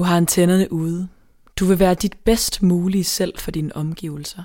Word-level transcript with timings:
Du 0.00 0.04
har 0.04 0.16
antennerne 0.16 0.72
ude. 0.72 1.08
Du 1.56 1.64
vil 1.64 1.78
være 1.78 1.94
dit 1.94 2.16
bedst 2.24 2.62
mulige 2.62 3.04
selv 3.04 3.38
for 3.38 3.50
dine 3.50 3.76
omgivelser. 3.76 4.42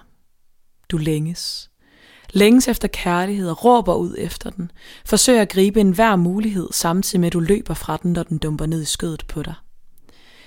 Du 0.89 0.97
længes. 0.97 1.69
Længes 2.33 2.67
efter 2.67 2.87
kærlighed 2.87 3.49
og 3.49 3.65
råber 3.65 3.93
ud 3.95 4.15
efter 4.17 4.49
den. 4.49 4.71
Forsøger 5.05 5.41
at 5.41 5.49
gribe 5.49 5.79
enhver 5.79 6.15
mulighed, 6.15 6.67
samtidig 6.71 7.19
med 7.19 7.27
at 7.27 7.33
du 7.33 7.39
løber 7.39 7.73
fra 7.73 7.97
den, 7.97 8.13
når 8.13 8.23
den 8.23 8.37
dumper 8.37 8.65
ned 8.65 8.81
i 8.81 8.85
skødet 8.85 9.25
på 9.27 9.43
dig. 9.43 9.53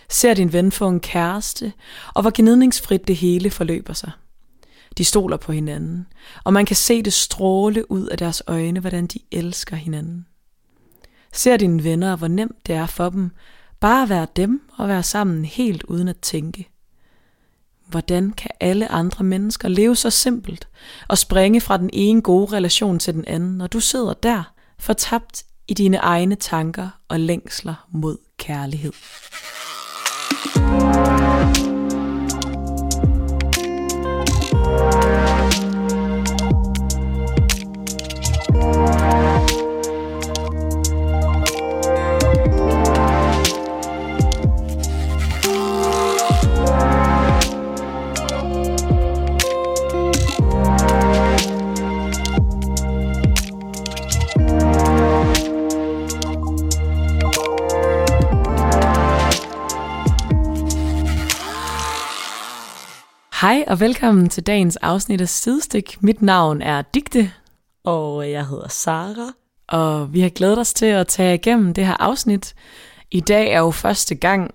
Ser 0.09 0.35
din 0.35 0.53
ven 0.53 0.73
få 0.73 0.89
en 0.89 1.01
kæreste, 1.01 1.73
og 2.15 2.23
hvor 2.23 2.33
gnidningsfrit 2.35 3.09
det 3.09 3.17
hele 3.17 3.51
forløber 3.51 3.93
sig. 3.93 4.11
De 4.99 5.05
stoler 5.05 5.37
på 5.37 5.53
hinanden, 5.53 6.07
og 6.45 6.53
man 6.53 6.67
kan 6.67 6.77
se 6.77 7.03
det 7.03 7.13
stråle 7.13 7.91
ud 7.91 8.07
af 8.07 8.19
deres 8.19 8.43
øjne, 8.47 8.81
hvordan 8.81 9.07
de 9.07 9.19
elsker 9.33 9.77
hinanden. 9.77 10.27
Ser 11.33 11.57
dine 11.57 11.85
venner, 11.85 12.17
hvor 12.17 12.29
nemt 12.29 12.67
det 12.67 12.75
er 12.75 12.87
for 12.87 13.09
dem 13.09 13.31
bare 13.81 14.09
være 14.09 14.27
dem 14.37 14.63
og 14.77 14.89
være 14.89 15.03
sammen 15.03 15.45
helt 15.45 15.83
uden 15.83 16.09
at 16.09 16.19
tænke. 16.19 16.69
Hvordan 17.87 18.31
kan 18.31 18.51
alle 18.61 18.89
andre 18.89 19.25
mennesker 19.25 19.69
leve 19.69 19.97
så 19.97 20.11
simpelt 20.11 20.69
og 21.09 21.19
springe 21.19 21.61
fra 21.61 21.77
den 21.77 21.91
ene 21.93 22.23
gode 22.23 22.53
relation 22.53 22.99
til 22.99 23.15
den 23.15 23.25
anden, 23.27 23.59
når 23.59 23.67
du 23.67 23.81
sidder 23.81 24.15
der, 24.15 24.53
fortabt 24.79 25.45
i 25.69 25.75
dine 25.75 25.97
egne 25.97 26.35
tanker 26.35 26.89
og 27.09 27.21
længsler 27.21 27.87
mod 27.91 28.17
kærlighed? 28.39 28.93
Hej 63.41 63.65
og 63.67 63.81
velkommen 63.81 64.29
til 64.29 64.47
dagens 64.47 64.77
afsnit 64.77 65.21
af 65.21 65.29
Sidestik. 65.29 66.03
Mit 66.03 66.23
navn 66.23 66.63
er 66.63 66.83
Digte, 66.83 67.33
og 67.85 68.31
jeg 68.31 68.47
hedder 68.47 68.69
Sara. 68.69 69.33
og 69.69 70.13
vi 70.13 70.21
har 70.21 70.29
glædet 70.29 70.59
os 70.59 70.75
til 70.75 70.87
at 70.87 71.07
tage 71.07 71.35
igennem 71.35 71.75
det 71.75 71.87
her 71.87 71.97
afsnit. 72.01 72.55
I 73.11 73.21
dag 73.21 73.51
er 73.53 73.59
jo 73.59 73.71
første 73.71 74.15
gang, 74.15 74.55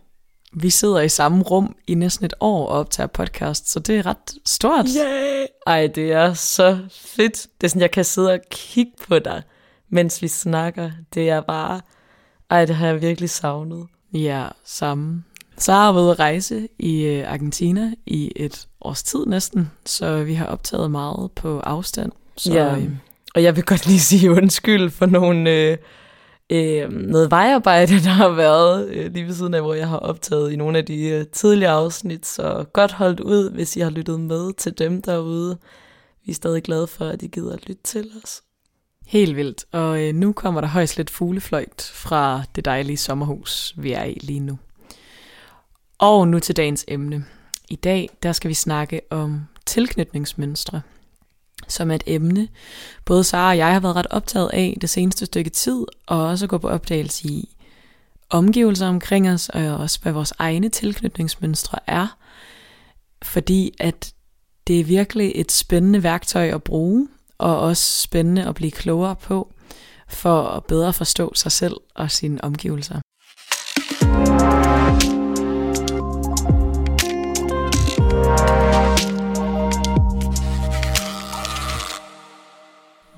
vi 0.53 0.69
sidder 0.69 1.01
i 1.01 1.09
samme 1.09 1.43
rum 1.43 1.75
i 1.87 1.93
næsten 1.93 2.25
et 2.25 2.33
år 2.39 2.67
og 2.67 2.79
optager 2.79 3.07
podcast, 3.07 3.69
så 3.69 3.79
det 3.79 3.97
er 3.97 4.05
ret 4.05 4.33
stort. 4.45 4.85
Yeah! 4.97 5.47
Ej, 5.67 5.87
det 5.87 6.11
er 6.11 6.33
så 6.33 6.79
fedt. 6.91 7.47
Det 7.61 7.67
er 7.67 7.69
sådan, 7.69 7.81
jeg 7.81 7.91
kan 7.91 8.05
sidde 8.05 8.31
og 8.31 8.39
kigge 8.51 8.91
på 9.07 9.19
dig, 9.19 9.43
mens 9.89 10.21
vi 10.21 10.27
snakker. 10.27 10.91
Det 11.13 11.29
er 11.29 11.41
bare... 11.41 11.81
Ej, 12.49 12.65
det 12.65 12.75
har 12.75 12.87
jeg 12.87 13.01
virkelig 13.01 13.29
savnet. 13.29 13.87
Ja, 14.13 14.47
samme. 14.63 15.23
Så 15.57 15.71
har 15.71 15.85
jeg 15.85 15.95
været 15.95 16.11
at 16.11 16.19
rejse 16.19 16.67
i 16.79 17.01
øh, 17.03 17.31
Argentina 17.31 17.91
i 18.05 18.31
et 18.35 18.67
års 18.81 19.03
tid 19.03 19.25
næsten, 19.25 19.71
så 19.85 20.23
vi 20.23 20.33
har 20.33 20.45
optaget 20.45 20.91
meget 20.91 21.31
på 21.31 21.59
afstand. 21.59 22.11
Så, 22.37 22.53
Ja. 22.53 22.75
øh, 22.77 22.89
Og 23.35 23.43
jeg 23.43 23.55
vil 23.55 23.63
godt 23.63 23.87
lige 23.87 23.99
sige 23.99 24.31
undskyld 24.31 24.89
for 24.89 25.05
nogle, 25.05 25.51
øh, 25.51 25.77
øh, 26.49 26.91
noget 26.91 27.31
vejarbejde, 27.31 27.93
der 27.93 28.09
har 28.09 28.29
været 28.29 28.89
øh, 28.89 29.13
lige 29.13 29.25
ved 29.25 29.33
siden 29.33 29.53
af, 29.53 29.61
hvor 29.61 29.73
jeg 29.73 29.87
har 29.89 29.97
optaget 29.97 30.51
i 30.51 30.55
nogle 30.55 30.77
af 30.77 30.85
de 30.85 31.03
øh, 31.05 31.25
tidligere 31.27 31.71
afsnit. 31.73 32.25
Så 32.25 32.65
godt 32.73 32.91
holdt 32.91 33.19
ud, 33.19 33.49
hvis 33.51 33.75
I 33.75 33.79
har 33.79 33.89
lyttet 33.89 34.19
med 34.19 34.53
til 34.53 34.77
dem 34.77 35.01
derude. 35.01 35.57
Vi 36.25 36.31
er 36.31 36.35
stadig 36.35 36.63
glade 36.63 36.87
for, 36.87 37.05
at 37.05 37.21
I 37.21 37.27
gider 37.27 37.53
at 37.53 37.67
lytte 37.67 37.83
til 37.83 38.09
os. 38.23 38.41
Helt 39.07 39.35
vildt. 39.35 39.65
Og 39.71 40.01
øh, 40.03 40.13
nu 40.15 40.33
kommer 40.33 40.61
der 40.61 40.67
højst 40.67 40.97
lidt 40.97 41.09
fuglefløjt 41.09 41.91
fra 41.93 42.43
det 42.55 42.65
dejlige 42.65 42.97
sommerhus, 42.97 43.73
vi 43.77 43.91
er 43.91 44.03
i 44.03 44.17
lige 44.21 44.39
nu. 44.39 44.57
Og 45.97 46.27
nu 46.27 46.39
til 46.39 46.57
dagens 46.57 46.85
emne. 46.87 47.25
I 47.69 47.75
dag 47.75 48.09
der 48.23 48.31
skal 48.31 48.49
vi 48.49 48.53
snakke 48.53 49.01
om 49.09 49.41
tilknytningsmønstre, 49.65 50.81
som 51.67 51.91
er 51.91 51.95
et 51.95 52.03
emne, 52.05 52.47
både 53.05 53.23
Sara 53.23 53.49
og 53.49 53.57
jeg 53.57 53.73
har 53.73 53.79
været 53.79 53.95
ret 53.95 54.07
optaget 54.09 54.49
af 54.53 54.77
det 54.81 54.89
seneste 54.89 55.25
stykke 55.25 55.49
tid, 55.49 55.85
og 56.07 56.23
også 56.23 56.47
gå 56.47 56.57
på 56.57 56.69
opdagelse 56.69 57.27
i 57.27 57.55
omgivelser 58.29 58.87
omkring 58.87 59.29
os, 59.29 59.49
og 59.49 59.77
også 59.77 59.99
hvad 60.01 60.11
vores 60.11 60.33
egne 60.39 60.69
tilknytningsmønstre 60.69 61.79
er, 61.87 62.17
fordi 63.23 63.71
at 63.79 64.13
det 64.67 64.79
er 64.79 64.83
virkelig 64.83 65.31
et 65.35 65.51
spændende 65.51 66.03
værktøj 66.03 66.47
at 66.47 66.63
bruge, 66.63 67.07
og 67.37 67.59
også 67.59 68.01
spændende 68.01 68.47
at 68.47 68.55
blive 68.55 68.71
klogere 68.71 69.15
på, 69.15 69.53
for 70.07 70.43
at 70.43 70.65
bedre 70.65 70.93
forstå 70.93 71.33
sig 71.35 71.51
selv 71.51 71.77
og 71.95 72.11
sine 72.11 72.43
omgivelser. 72.43 72.99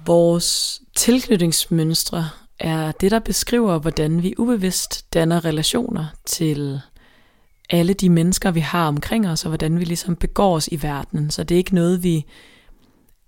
Vores 0.06 0.82
tilknytningsmønstre 0.96 2.30
er 2.60 2.92
det, 2.92 3.12
der 3.12 3.20
beskriver, 3.20 3.80
hvordan 3.80 4.24
vi 4.24 4.34
ubevidst 4.38 5.14
danner 5.14 5.46
relationer 5.46 6.06
til 6.26 6.82
alle 7.70 7.94
de 7.94 8.10
mennesker, 8.10 8.52
vi 8.52 8.60
har 8.60 8.88
omkring 8.88 9.30
os, 9.30 9.46
og 9.46 9.50
hvordan 9.50 9.80
vi 9.80 9.84
ligesom 9.86 10.16
begår 10.16 10.56
os 10.56 10.68
i 10.68 10.82
verdenen. 10.82 11.32
Så 11.32 11.44
det 11.44 11.56
er 11.56 11.60
ikke 11.60 11.76
noget, 11.76 12.04
vi 12.04 12.26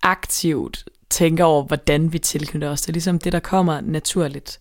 aktivt 0.04 0.86
tænker 1.10 1.44
over, 1.44 1.64
hvordan 1.64 2.14
vi 2.14 2.20
tilknytter 2.20 2.70
os. 2.70 2.82
Det 2.82 2.90
er 2.90 2.94
ligesom 2.94 3.20
det, 3.20 3.34
der 3.34 3.40
kommer 3.40 3.82
naturligt. 3.82 4.60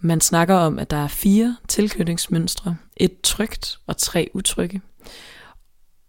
Man 0.00 0.20
snakker 0.20 0.54
om, 0.54 0.78
at 0.78 0.90
der 0.90 0.96
er 0.96 1.08
fire 1.08 1.56
tilknytningsmønstre. 1.68 2.76
Et 2.96 3.20
trygt 3.22 3.78
og 3.86 3.96
tre 3.96 4.30
utrygge. 4.34 4.80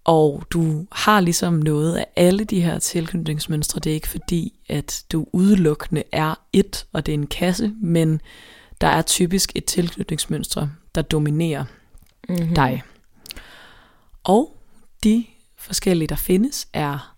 Og 0.04 0.44
du 0.50 0.86
har 0.92 1.20
ligesom 1.20 1.54
noget 1.54 1.96
af 1.96 2.06
alle 2.16 2.44
de 2.44 2.62
her 2.62 2.80
tilknytningsmønstre. 2.80 3.80
Det 3.80 3.90
er 3.90 3.94
ikke 3.94 4.08
fordi, 4.08 4.54
at 4.70 5.04
du 5.12 5.28
udelukkende 5.34 6.04
er 6.12 6.36
et, 6.54 6.86
og 6.94 7.06
det 7.06 7.12
er 7.12 7.18
en 7.18 7.28
kasse, 7.28 7.74
men 7.82 8.22
der 8.82 8.88
er 8.88 9.02
typisk 9.02 9.52
et 9.56 9.66
tilknytningsmønstre, 9.66 10.72
der 10.96 11.02
dominerer 11.02 11.66
Mm-hmm. 12.30 12.56
dig. 12.56 12.84
Og 14.24 14.58
de 15.04 15.26
forskellige, 15.58 16.08
der 16.08 16.16
findes, 16.16 16.68
er 16.74 17.16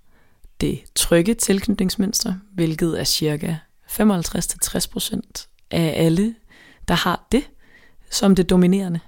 det 0.61 0.83
trygge 0.95 1.33
tilknytningsmønster, 1.33 2.33
hvilket 2.53 2.99
er 2.99 3.03
cirka 3.03 3.55
55-60% 3.87 5.67
af 5.71 5.93
alle, 6.05 6.35
der 6.87 6.93
har 6.93 7.27
det 7.31 7.43
som 8.11 8.35
det 8.35 8.49
dominerende. 8.49 8.99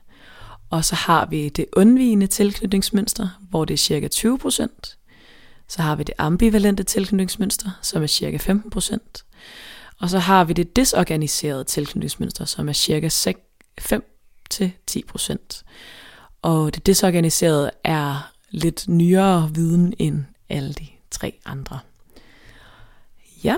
Og 0.69 0.85
så 0.85 0.95
har 0.95 1.25
vi 1.25 1.49
det 1.49 1.65
undvigende 1.73 2.27
tilknytningsmønster, 2.27 3.29
hvor 3.49 3.65
det 3.65 3.73
er 3.73 3.77
cirka 3.77 4.07
20%. 4.13 4.93
Så 5.67 5.81
har 5.81 5.95
vi 5.95 6.03
det 6.03 6.15
ambivalente 6.17 6.83
tilknytningsmønster, 6.83 7.69
som 7.81 8.03
er 8.03 8.07
cirka 8.07 8.37
15%. 8.37 8.97
Og 9.99 10.09
så 10.09 10.19
har 10.19 10.43
vi 10.43 10.53
det 10.53 10.75
desorganiserede 10.75 11.63
tilknytningsmønster, 11.63 12.45
som 12.45 12.69
er 12.69 12.73
cirka 12.73 13.07
5-10%. 13.81 15.63
Og 16.41 16.75
det 16.75 16.85
desorganiserede 16.85 17.71
er 17.83 18.31
lidt 18.51 18.87
nyere 18.87 19.51
viden 19.53 19.93
end 19.99 20.23
alle 20.49 20.73
de 20.73 20.87
tre 21.11 21.33
andre. 21.45 21.79
Ja, 23.43 23.55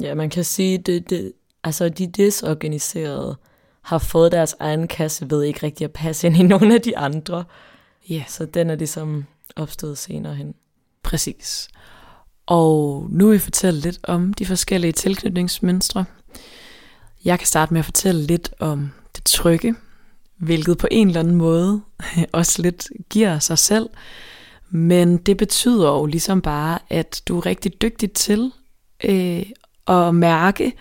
Ja, 0.00 0.14
man 0.14 0.30
kan 0.30 0.44
sige, 0.44 0.78
det, 0.78 1.10
det, 1.10 1.32
altså 1.64 1.88
de 1.88 2.06
desorganiserede 2.06 3.36
har 3.82 3.98
fået 3.98 4.32
deres 4.32 4.54
egen 4.60 4.88
kasse 4.88 5.30
ved 5.30 5.42
ikke 5.42 5.62
rigtig 5.62 5.84
at 5.84 5.92
passe 5.92 6.26
ind 6.26 6.36
i 6.36 6.42
nogle 6.42 6.74
af 6.74 6.80
de 6.80 6.98
andre. 6.98 7.44
ja, 8.08 8.24
Så 8.28 8.46
den 8.46 8.70
er 8.70 8.74
ligesom 8.74 9.24
opstået 9.56 9.98
senere 9.98 10.34
hen. 10.34 10.54
præcis. 11.02 11.68
Og 12.46 13.06
nu 13.10 13.26
vil 13.26 13.34
jeg 13.34 13.40
fortælle 13.40 13.80
lidt 13.80 13.98
om 14.02 14.34
de 14.34 14.46
forskellige 14.46 14.92
tilknytningsmønstre. 14.92 16.04
Jeg 17.24 17.38
kan 17.38 17.46
starte 17.46 17.72
med 17.72 17.78
at 17.78 17.84
fortælle 17.84 18.22
lidt 18.22 18.54
om 18.58 18.90
det 19.16 19.24
trygge, 19.24 19.74
hvilket 20.36 20.78
på 20.78 20.88
en 20.90 21.06
eller 21.08 21.20
anden 21.20 21.36
måde 21.36 21.80
også 22.32 22.62
lidt 22.62 22.88
giver 23.10 23.38
sig 23.38 23.58
selv. 23.58 23.90
Men 24.70 25.16
det 25.16 25.36
betyder 25.36 25.88
jo 25.88 26.06
ligesom 26.06 26.42
bare, 26.42 26.78
at 26.90 27.22
du 27.28 27.38
er 27.38 27.46
rigtig 27.46 27.82
dygtig 27.82 28.12
til 28.12 28.52
øh, 29.04 29.46
at 29.86 30.14
mærke 30.14 30.72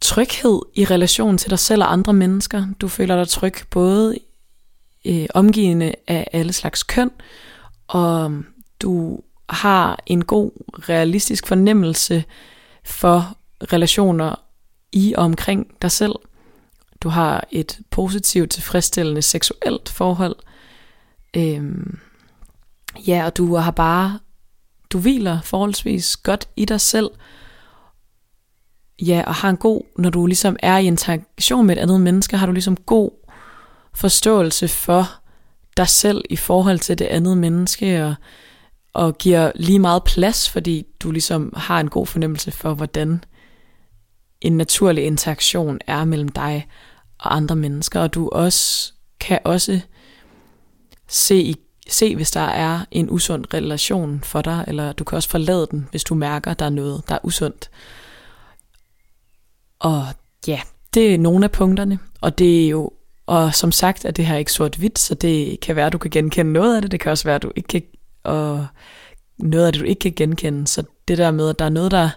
tryghed 0.00 0.60
i 0.74 0.84
relation 0.84 1.38
til 1.38 1.50
dig 1.50 1.58
selv 1.58 1.82
og 1.82 1.92
andre 1.92 2.12
mennesker. 2.12 2.66
Du 2.80 2.88
føler 2.88 3.16
dig 3.16 3.28
tryg 3.28 3.54
både 3.70 4.18
øh, 5.04 5.26
omgivende 5.34 5.94
af 6.08 6.28
alle 6.32 6.52
slags 6.52 6.82
køn, 6.82 7.10
og 7.88 8.30
mm, 8.30 8.46
du 8.82 9.20
har 9.48 10.02
en 10.06 10.24
god 10.24 10.50
realistisk 10.88 11.46
fornemmelse 11.46 12.24
for 12.84 13.36
relationer 13.72 14.34
i 14.92 15.14
og 15.16 15.24
omkring 15.24 15.66
dig 15.82 15.90
selv. 15.90 16.14
du 17.00 17.08
har 17.08 17.46
et 17.50 17.78
positivt, 17.90 18.50
tilfredsstillende 18.50 19.22
seksuelt 19.22 19.88
forhold. 19.88 20.36
Øhm, 21.36 21.98
ja, 23.06 23.26
og 23.26 23.36
du 23.36 23.54
har 23.54 23.70
bare, 23.70 24.18
du 24.90 24.98
hviler 24.98 25.40
forholdsvis 25.40 26.16
godt 26.16 26.48
i 26.56 26.64
dig 26.64 26.80
selv. 26.80 27.10
Ja, 29.02 29.22
og 29.26 29.34
har 29.34 29.50
en 29.50 29.56
god, 29.56 29.82
når 29.98 30.10
du 30.10 30.26
ligesom 30.26 30.56
er 30.62 30.78
i 30.78 30.86
interaktion 30.86 31.66
med 31.66 31.76
et 31.76 31.80
andet 31.80 32.00
menneske, 32.00 32.36
har 32.36 32.46
du 32.46 32.52
ligesom 32.52 32.76
god 32.76 33.10
forståelse 33.94 34.68
for 34.68 35.20
dig 35.76 35.88
selv 35.88 36.24
i 36.30 36.36
forhold 36.36 36.78
til 36.78 36.98
det 36.98 37.04
andet 37.04 37.38
menneske, 37.38 38.04
og, 38.04 38.14
og 38.92 39.18
giver 39.18 39.52
lige 39.54 39.78
meget 39.78 40.04
plads, 40.04 40.50
fordi 40.50 40.86
du 41.00 41.10
ligesom 41.10 41.52
har 41.56 41.80
en 41.80 41.88
god 41.88 42.06
fornemmelse 42.06 42.50
for, 42.50 42.74
hvordan 42.74 43.24
en 44.40 44.56
naturlig 44.56 45.04
interaktion 45.04 45.78
er 45.86 46.04
mellem 46.04 46.28
dig 46.28 46.68
og 47.18 47.36
andre 47.36 47.56
mennesker, 47.56 48.00
og 48.00 48.14
du 48.14 48.28
også 48.28 48.92
kan 49.20 49.38
også 49.44 49.80
se, 51.08 51.54
se, 51.88 52.16
hvis 52.16 52.30
der 52.30 52.40
er 52.40 52.80
en 52.90 53.10
usund 53.10 53.44
relation 53.54 54.20
for 54.24 54.42
dig, 54.42 54.64
eller 54.68 54.92
du 54.92 55.04
kan 55.04 55.16
også 55.16 55.28
forlade 55.28 55.68
den, 55.70 55.88
hvis 55.90 56.04
du 56.04 56.14
mærker, 56.14 56.54
der 56.54 56.64
er 56.64 56.70
noget, 56.70 57.02
der 57.08 57.14
er 57.14 57.18
usundt. 57.22 57.70
Og 59.78 60.06
ja, 60.46 60.60
det 60.94 61.14
er 61.14 61.18
nogle 61.18 61.44
af 61.44 61.50
punkterne, 61.50 61.98
og 62.20 62.38
det 62.38 62.64
er 62.64 62.68
jo, 62.68 62.92
og 63.26 63.54
som 63.54 63.72
sagt 63.72 64.04
er 64.04 64.10
det 64.10 64.26
her 64.26 64.36
ikke 64.36 64.52
sort-hvidt, 64.52 64.98
så 64.98 65.14
det 65.14 65.60
kan 65.60 65.76
være, 65.76 65.86
at 65.86 65.92
du 65.92 65.98
kan 65.98 66.10
genkende 66.10 66.52
noget 66.52 66.76
af 66.76 66.82
det, 66.82 66.90
det 66.90 67.00
kan 67.00 67.12
også 67.12 67.24
være, 67.24 67.36
at 67.36 67.42
du 67.42 67.52
ikke 67.56 67.68
kan, 67.68 67.82
og 68.24 68.66
noget 69.38 69.66
af 69.66 69.72
det, 69.72 69.80
du 69.80 69.86
ikke 69.86 70.00
kan 70.00 70.12
genkende, 70.12 70.66
så 70.66 70.82
det 71.08 71.18
der 71.18 71.30
med, 71.30 71.48
at 71.48 71.58
der 71.58 71.64
er 71.64 71.68
noget, 71.68 71.90
der 71.90 72.10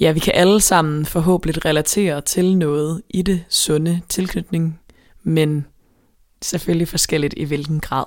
ja, 0.00 0.12
vi 0.12 0.20
kan 0.20 0.34
alle 0.34 0.60
sammen 0.60 1.06
forhåbentlig 1.06 1.64
relatere 1.64 2.20
til 2.20 2.56
noget 2.56 3.02
i 3.10 3.22
det 3.22 3.44
sunde 3.48 4.00
tilknytning, 4.08 4.80
men 5.22 5.66
selvfølgelig 6.42 6.88
forskelligt 6.88 7.34
i 7.36 7.44
hvilken 7.44 7.80
grad. 7.80 8.04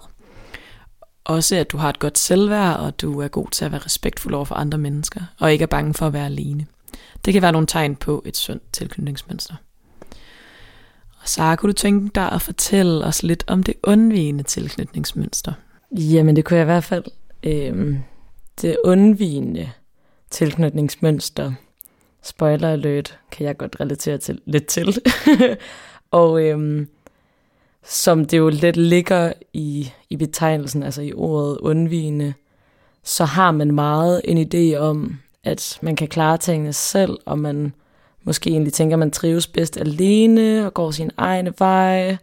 Også 1.26 1.56
at 1.56 1.72
du 1.72 1.78
har 1.78 1.90
et 1.90 2.00
godt 2.00 2.18
selvværd, 2.18 2.80
og 2.80 3.02
du 3.02 3.20
er 3.22 3.28
god 3.28 3.48
til 3.52 3.66
at 3.66 3.72
være 3.72 3.82
respektfuld 3.86 4.34
over 4.34 4.46
for 4.46 4.56
andre 4.56 4.78
mennesker, 4.78 5.22
og 5.40 5.54
ikke 5.54 5.64
er 5.64 5.68
bange 5.68 5.94
for 5.94 6.08
at 6.08 6.14
være 6.14 6.26
alene. 6.26 6.66
Det 7.26 7.34
kan 7.34 7.42
være 7.42 7.52
nogle 7.52 7.68
tegn 7.68 7.96
på 7.96 8.24
et 8.26 8.38
sundt 8.38 8.64
tilknytningsmønster. 8.74 9.56
Og 11.22 11.28
Sara, 11.30 11.56
kunne 11.56 11.72
du 11.72 11.78
tænke 11.78 12.12
dig 12.16 12.32
at 12.32 12.42
fortælle 12.42 13.06
os 13.06 13.24
lidt 13.24 13.44
om 13.48 13.64
det 13.64 13.74
undvigende 13.84 14.44
tilknytningsmønster? 14.44 15.54
Jamen 15.92 16.36
det 16.36 16.46
kunne 16.46 16.58
jeg 16.58 16.64
i 16.64 16.66
hvert 16.66 16.84
fald. 16.84 17.04
Øhm, 17.44 18.00
det 18.62 18.78
undvigende 18.84 19.72
tilknytningsmønster 20.30 21.54
spoiler 22.24 22.70
alert, 22.70 23.20
kan 23.32 23.46
jeg 23.46 23.58
godt 23.58 23.76
relatere 23.80 24.18
til, 24.18 24.42
lidt 24.46 24.66
til. 24.66 24.98
og 26.12 26.44
øhm, 26.44 26.88
som 27.84 28.26
det 28.26 28.38
jo 28.38 28.50
lidt 28.50 28.78
ligger 28.78 29.34
i, 29.54 29.92
i 30.10 30.16
betegnelsen, 30.16 30.84
altså 30.84 31.02
i 31.02 31.14
ordet 31.14 31.58
undvigende, 31.58 32.34
så 33.04 33.26
har 33.26 33.52
man 33.52 33.76
meget 33.76 34.22
en 34.24 34.38
idé 34.38 34.78
om, 34.78 35.20
at 35.46 35.80
man 35.82 35.96
kan 35.96 36.08
klare 36.08 36.38
tingene 36.38 36.74
selv, 36.74 37.18
og 37.26 37.40
man 37.40 37.74
måske 38.24 38.50
egentlig 38.50 38.74
tænker, 38.74 38.96
at 38.96 39.00
man 39.00 39.12
trives 39.12 39.48
bedst 39.48 39.78
alene 39.78 40.66
og 40.66 40.74
går 40.74 40.92
sin 40.92 41.12
egen 41.18 41.54
vej. 41.60 42.18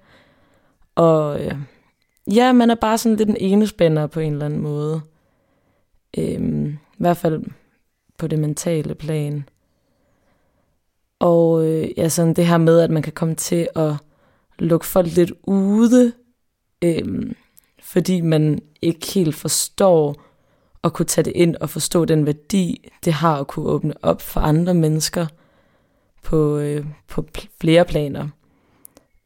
Og 0.94 1.44
øh, 1.44 1.54
ja, 2.34 2.52
man 2.52 2.70
er 2.70 2.74
bare 2.74 2.98
sådan 2.98 3.16
lidt 3.16 3.28
en 3.28 3.36
enespænder 3.40 4.06
på 4.06 4.20
en 4.20 4.32
eller 4.32 4.46
anden 4.46 4.60
måde. 4.60 5.00
Øhm, 6.18 6.66
I 6.68 6.98
hvert 6.98 7.16
fald 7.16 7.44
på 8.18 8.26
det 8.26 8.38
mentale 8.38 8.94
plan. 8.94 9.48
Og 11.18 11.66
øh, 11.66 11.88
ja, 11.96 12.08
sådan 12.08 12.34
det 12.34 12.46
her 12.46 12.58
med, 12.58 12.80
at 12.80 12.90
man 12.90 13.02
kan 13.02 13.12
komme 13.12 13.34
til 13.34 13.68
at 13.76 13.92
lukke 14.58 14.86
folk 14.86 15.16
lidt 15.16 15.32
ude, 15.42 16.12
øhm, 16.82 17.36
fordi 17.82 18.20
man 18.20 18.58
ikke 18.82 19.06
helt 19.06 19.34
forstår 19.34 20.22
at 20.84 20.92
kunne 20.92 21.06
tage 21.06 21.24
det 21.24 21.32
ind 21.36 21.56
og 21.56 21.70
forstå 21.70 22.04
den 22.04 22.26
værdi, 22.26 22.88
det 23.04 23.12
har 23.12 23.40
at 23.40 23.46
kunne 23.46 23.66
åbne 23.66 23.94
op 24.02 24.22
for 24.22 24.40
andre 24.40 24.74
mennesker 24.74 25.26
på, 26.22 26.58
øh, 26.58 26.86
på 27.08 27.26
flere 27.60 27.84
planer. 27.84 28.28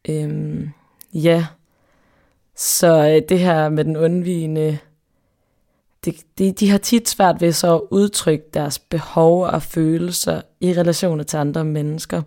Øhm, 0.08 0.70
ja, 1.14 1.47
så 2.56 3.08
øh, 3.08 3.29
det 3.29 3.38
her 3.38 3.69
med 3.69 3.85
den 3.85 3.97
undvigende 3.97 4.79
de, 6.06 6.12
de, 6.38 6.53
de 6.53 6.70
har 6.70 6.79
tit 6.79 7.08
svært 7.08 7.41
ved 7.41 7.53
så 7.53 7.75
at 7.75 7.82
udtrykke 7.91 8.44
deres 8.55 8.79
behov 8.79 9.43
og 9.43 9.62
følelser 9.62 10.41
i 10.61 10.73
relationer 10.73 11.25
til 11.25 11.37
andre 11.37 11.64
mennesker, 11.64 12.23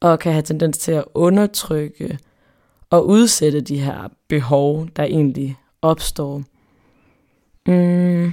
og 0.00 0.18
kan 0.18 0.32
have 0.32 0.42
tendens 0.42 0.78
til 0.78 0.92
at 0.92 1.04
undertrykke 1.14 2.18
og 2.90 3.06
udsætte 3.06 3.60
de 3.60 3.78
her 3.78 4.08
behov, 4.28 4.86
der 4.96 5.02
egentlig 5.02 5.56
opstår. 5.82 6.42
Mm. 7.66 8.32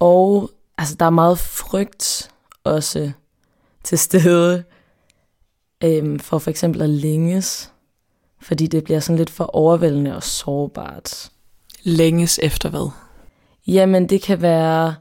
Og 0.00 0.50
altså, 0.78 0.94
der 0.94 1.06
er 1.06 1.10
meget 1.10 1.38
frygt 1.38 2.30
også 2.64 3.12
til 3.84 3.98
stede 3.98 4.64
øhm, 5.84 6.18
for 6.18 6.38
for 6.38 6.50
eksempel 6.50 6.82
at 6.82 6.90
længes, 6.90 7.72
fordi 8.40 8.66
det 8.66 8.84
bliver 8.84 9.00
sådan 9.00 9.18
lidt 9.18 9.30
for 9.30 9.44
overvældende 9.44 10.16
og 10.16 10.22
sårbart 10.22 11.30
længes 11.82 12.40
efter 12.42 12.68
hvad? 12.68 12.90
Jamen, 13.66 14.08
det 14.08 14.22
kan 14.22 14.42
være 14.42 14.94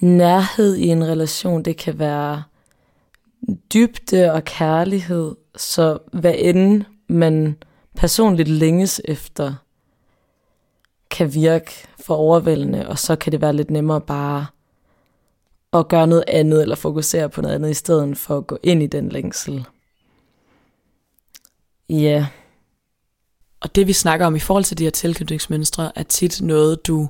nærhed 0.00 0.76
i 0.76 0.86
en 0.86 1.04
relation, 1.04 1.62
det 1.62 1.76
kan 1.76 1.98
være 1.98 2.42
dybde 3.74 4.32
og 4.32 4.44
kærlighed, 4.44 5.34
så 5.56 5.98
hvad 6.12 6.34
end 6.38 6.84
man 7.08 7.56
personligt 7.96 8.48
længes 8.48 9.00
efter, 9.04 9.54
kan 11.12 11.34
virke 11.34 11.70
for 12.06 12.14
overvældende, 12.14 12.88
og 12.88 12.98
så 12.98 13.16
kan 13.16 13.32
det 13.32 13.40
være 13.40 13.52
lidt 13.52 13.70
nemmere 13.70 14.00
bare 14.00 14.46
at 15.72 15.88
gøre 15.88 16.06
noget 16.06 16.24
andet, 16.28 16.62
eller 16.62 16.76
fokusere 16.76 17.28
på 17.28 17.42
noget 17.42 17.54
andet, 17.54 17.70
i 17.70 17.74
stedet 17.74 18.18
for 18.18 18.38
at 18.38 18.46
gå 18.46 18.58
ind 18.62 18.82
i 18.82 18.86
den 18.86 19.08
længsel. 19.08 19.64
Ja. 21.90 21.94
Yeah. 21.94 22.24
Og 23.60 23.74
det 23.74 23.86
vi 23.86 23.92
snakker 23.92 24.26
om 24.26 24.36
i 24.36 24.40
forhold 24.40 24.64
til 24.64 24.78
de 24.78 24.84
her 24.84 24.90
tilknytningsmønstre, 24.90 25.92
er 25.94 26.02
tit 26.02 26.40
noget, 26.42 26.86
du 26.86 27.08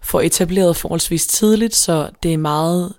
får 0.00 0.20
etableret 0.20 0.76
forholdsvis 0.76 1.26
tidligt, 1.26 1.74
så 1.74 2.10
det 2.22 2.34
er 2.34 2.38
meget 2.38 2.92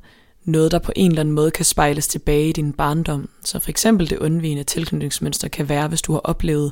noget, 0.46 0.72
der 0.72 0.80
på 0.80 0.92
en 0.96 1.12
eller 1.12 1.20
anden 1.20 1.36
måde 1.36 1.52
kan 1.52 1.66
spejles 1.66 2.08
tilbage 2.08 2.50
i 2.50 2.52
din 2.52 2.74
barndom. 2.74 3.30
Så 3.46 3.60
for 3.60 3.70
eksempel 3.70 4.10
det 4.10 4.20
undvigende 4.20 4.64
tilknytningsmønster 4.64 5.48
kan 5.48 5.70
være, 5.70 5.88
hvis 5.88 6.02
du 6.02 6.12
har 6.12 6.20
oplevet 6.20 6.72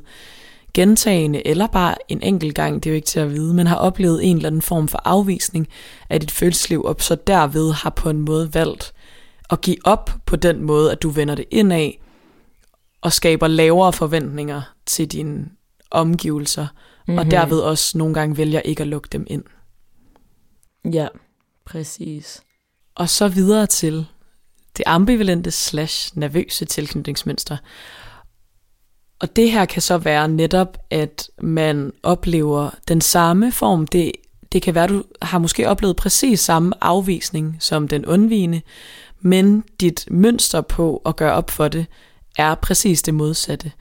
gentagende, 0.73 1.47
eller 1.47 1.67
bare 1.67 1.95
en 2.07 2.21
enkelt 2.21 2.55
gang, 2.55 2.83
det 2.83 2.89
er 2.89 2.91
jo 2.91 2.95
ikke 2.95 3.05
til 3.05 3.19
at 3.19 3.31
vide, 3.31 3.53
men 3.53 3.67
har 3.67 3.75
oplevet 3.75 4.29
en 4.29 4.35
eller 4.35 4.49
anden 4.49 4.61
form 4.61 4.87
for 4.87 5.01
afvisning 5.05 5.67
af 6.09 6.19
dit 6.19 6.31
følelsesliv, 6.31 6.83
og 6.83 6.95
så 6.99 7.15
derved 7.15 7.73
har 7.73 7.89
på 7.89 8.09
en 8.09 8.21
måde 8.21 8.53
valgt 8.53 8.93
at 9.49 9.61
give 9.61 9.77
op 9.83 10.11
på 10.25 10.35
den 10.35 10.63
måde, 10.63 10.91
at 10.91 11.01
du 11.01 11.09
vender 11.09 11.35
det 11.35 11.45
indad, 11.51 11.91
og 13.01 13.13
skaber 13.13 13.47
lavere 13.47 13.93
forventninger 13.93 14.61
til 14.85 15.07
din 15.07 15.51
omgivelser, 15.91 16.67
mm-hmm. 16.67 17.17
og 17.17 17.23
mhm. 17.23 17.29
derved 17.29 17.59
også 17.59 17.97
nogle 17.97 18.13
gange 18.13 18.37
vælger 18.37 18.59
ikke 18.59 18.81
at 18.81 18.87
lukke 18.87 19.09
dem 19.11 19.25
ind. 19.27 19.43
Ja, 20.93 21.07
præcis. 21.65 22.41
Og 22.95 23.09
så 23.09 23.27
videre 23.27 23.65
til 23.65 24.05
det 24.77 24.83
ambivalente 24.85 25.51
slash 25.51 26.19
nervøse 26.19 26.65
tilknytningsmønster. 26.65 27.57
Og 29.21 29.35
det 29.35 29.51
her 29.51 29.65
kan 29.65 29.81
så 29.81 29.97
være 29.97 30.27
netop, 30.27 30.77
at 30.89 31.29
man 31.41 31.93
oplever 32.03 32.69
den 32.87 33.01
samme 33.01 33.51
form. 33.51 33.87
Det, 33.87 34.11
det 34.51 34.61
kan 34.61 34.75
være, 34.75 34.83
at 34.83 34.89
du 34.89 35.03
har 35.21 35.39
måske 35.39 35.69
oplevet 35.69 35.95
præcis 35.95 36.39
samme 36.39 36.73
afvisning 36.81 37.57
som 37.59 37.87
den 37.87 38.05
undvigende, 38.05 38.61
men 39.19 39.63
dit 39.79 40.07
mønster 40.11 40.61
på 40.61 41.01
at 41.05 41.15
gøre 41.15 41.33
op 41.33 41.51
for 41.51 41.67
det 41.67 41.85
er 42.37 42.55
præcis 42.55 43.01
det 43.01 43.13
modsatte. 43.13 43.71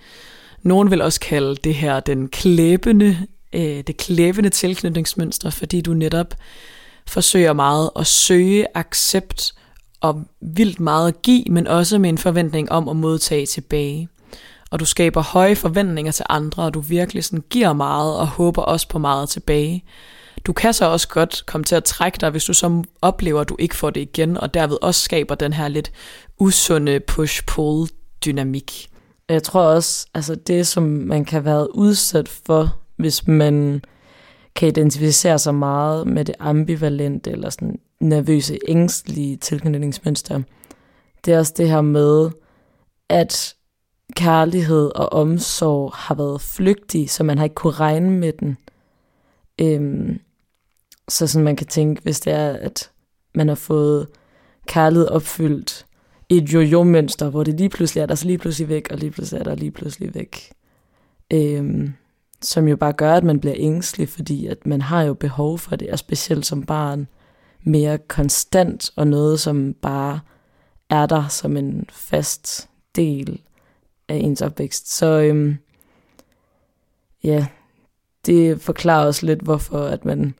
Nogen 0.63 0.91
vil 0.91 1.03
også 1.03 1.21
kalde 1.21 1.57
det 1.57 1.75
her 1.75 2.01
den 2.01 2.29
klæbende, 2.29 3.27
øh, 3.53 3.83
det 3.87 3.97
klæbende 3.97 4.51
tilknytningsmønster, 4.51 5.51
fordi 5.51 5.81
du 5.81 5.95
netop 5.95 6.35
forsøger 7.07 7.53
meget 7.53 7.91
at 7.97 8.07
søge 8.07 8.67
accept 8.75 9.53
og 10.01 10.25
vildt 10.41 10.81
meget 10.81 11.09
at 11.09 11.23
give, 11.23 11.45
men 11.51 11.67
også 11.67 11.99
med 11.99 12.09
en 12.09 12.19
forventning 12.19 12.73
om 12.73 12.89
at 12.89 12.97
modtage 12.97 13.47
tilbage. 13.47 14.09
Og 14.71 14.81
du 14.81 14.85
skaber 14.85 15.23
høje 15.23 15.57
forventninger 15.57 16.13
til 16.13 16.25
andre, 16.29 16.63
og 16.63 16.75
du 16.75 16.81
virkelig 16.81 17.25
sådan 17.25 17.45
giver 17.51 17.73
meget 17.73 18.17
og 18.17 18.27
håber 18.27 18.63
også 18.63 18.89
på 18.89 18.99
meget 18.99 19.29
tilbage. 19.29 19.85
Du 20.45 20.53
kan 20.53 20.73
så 20.73 20.85
også 20.85 21.09
godt 21.09 21.47
komme 21.47 21.65
til 21.65 21.75
at 21.75 21.85
trække 21.85 22.19
dig, 22.21 22.31
hvis 22.31 22.45
du 22.45 22.53
så 22.53 22.83
oplever, 23.03 23.41
at 23.41 23.49
du 23.49 23.57
ikke 23.59 23.77
får 23.77 23.91
det 23.91 24.01
igen, 24.01 24.37
og 24.37 24.55
derved 24.55 24.79
også 24.83 25.01
skaber 25.01 25.35
den 25.35 25.53
her 25.53 25.69
lidt 25.69 25.93
usunde 26.39 27.01
push-pull 27.01 27.89
dynamik. 28.25 28.91
Jeg 29.29 29.43
tror 29.43 29.63
også, 29.63 30.07
altså 30.15 30.35
det, 30.35 30.67
som 30.67 30.83
man 30.83 31.25
kan 31.25 31.45
være 31.45 31.77
udsat 31.77 32.29
for, 32.29 32.77
hvis 32.97 33.27
man 33.27 33.83
kan 34.55 34.69
identificere 34.69 35.39
sig 35.39 35.55
meget 35.55 36.07
med 36.07 36.25
det 36.25 36.35
ambivalente 36.39 37.31
eller 37.31 37.51
sådan 37.51 37.79
nervøse, 38.01 38.59
ængstlige 38.69 39.37
tilknytningsmønster, 39.37 40.43
det 41.25 41.35
er 41.35 41.39
også 41.39 41.55
det 41.57 41.69
her 41.69 41.81
med, 41.81 42.31
at 43.09 43.55
kærlighed 44.17 44.91
og 44.95 45.13
omsorg 45.13 45.93
har 45.95 46.15
været 46.15 46.41
flygtig, 46.41 47.11
så 47.11 47.25
man 47.25 47.39
har 47.39 47.45
ikke 47.45 47.55
kunne 47.55 47.73
regne 47.73 48.11
med 48.11 48.33
den. 48.33 48.57
Øhm, 49.61 50.21
så 51.09 51.27
sådan 51.27 51.45
man 51.45 51.57
kan 51.57 51.67
tænke, 51.67 52.03
hvis 52.03 52.21
det 52.21 52.33
er, 52.33 52.53
at 52.53 52.91
man 53.35 53.49
har 53.49 53.55
fået 53.55 54.09
kærlighed 54.67 55.09
opfyldt 55.09 55.87
i 56.29 56.37
et 56.37 56.53
jojo-mønster, 56.53 57.31
hvor 57.31 57.45
det 57.45 57.55
lige 57.55 57.69
pludselig 57.69 58.03
er 58.03 58.07
der, 58.07 58.15
så 58.15 58.27
lige 58.27 58.39
pludselig 58.39 58.69
væk, 58.69 58.89
og 58.91 58.99
lige 58.99 59.11
pludselig 59.11 59.41
er 59.41 59.45
der, 59.45 59.55
lige 59.55 59.71
pludselig 59.71 60.15
væk. 60.15 60.53
Øhm, 61.33 61.93
som 62.43 62.69
jo 62.69 62.77
bare 62.77 62.93
gør, 62.93 63.15
at 63.15 63.25
man 63.25 63.41
bliver 63.41 63.57
ængstelig, 63.59 64.09
fordi 64.09 64.47
at 64.47 64.67
man 64.67 64.83
har 64.83 65.03
jo 65.03 65.15
behov 65.15 65.59
for 65.59 65.77
det, 65.77 65.91
og 65.91 65.99
specielt 65.99 66.47
som 66.47 66.63
barn, 66.63 67.09
mere 67.63 67.99
konstant, 67.99 68.91
og 68.97 69.07
noget, 69.07 69.41
som 69.41 69.75
bare 69.83 70.21
er 70.91 71.07
der 71.07 71.29
som 71.29 71.57
en 71.57 71.87
fast 71.93 72.69
del 72.97 73.41
af 74.11 74.17
ens 74.17 74.43
opvækst. 74.43 74.93
Så 74.93 75.07
øhm, 75.07 75.59
ja, 77.25 77.47
det 78.27 78.61
forklarer 78.61 79.07
også 79.07 79.27
lidt, 79.27 79.41
hvorfor 79.41 79.79
at 79.79 80.05
man 80.05 80.35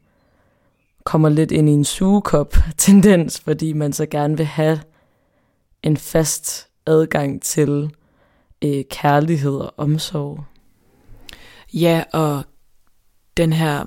kommer 1.05 1.29
lidt 1.29 1.53
ind 1.53 1.69
i 1.69 1.73
en 1.73 1.85
sugekop-tendens, 1.85 3.41
fordi 3.41 3.73
man 3.73 3.93
så 3.93 4.07
gerne 4.07 4.37
vil 4.37 4.47
have 4.47 4.81
en 5.83 5.97
fast 5.97 6.69
adgang 6.87 7.43
til 7.43 7.95
øh, 8.65 8.85
kærlighed 8.91 9.55
og 9.55 9.75
omsorg. 9.77 10.45
Ja, 11.73 12.05
og 12.13 12.45
den 13.37 13.53
her 13.53 13.85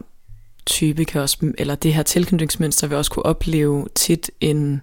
type 0.66 1.06
kan 1.06 1.22
også, 1.22 1.54
eller 1.58 1.76
det 1.76 1.94
her 1.94 2.04
tilknytningsmønster 2.04 2.88
vil 2.88 2.98
også 2.98 3.12
kunne 3.12 3.26
opleve 3.26 3.88
tit 3.96 4.32
en 4.42 4.82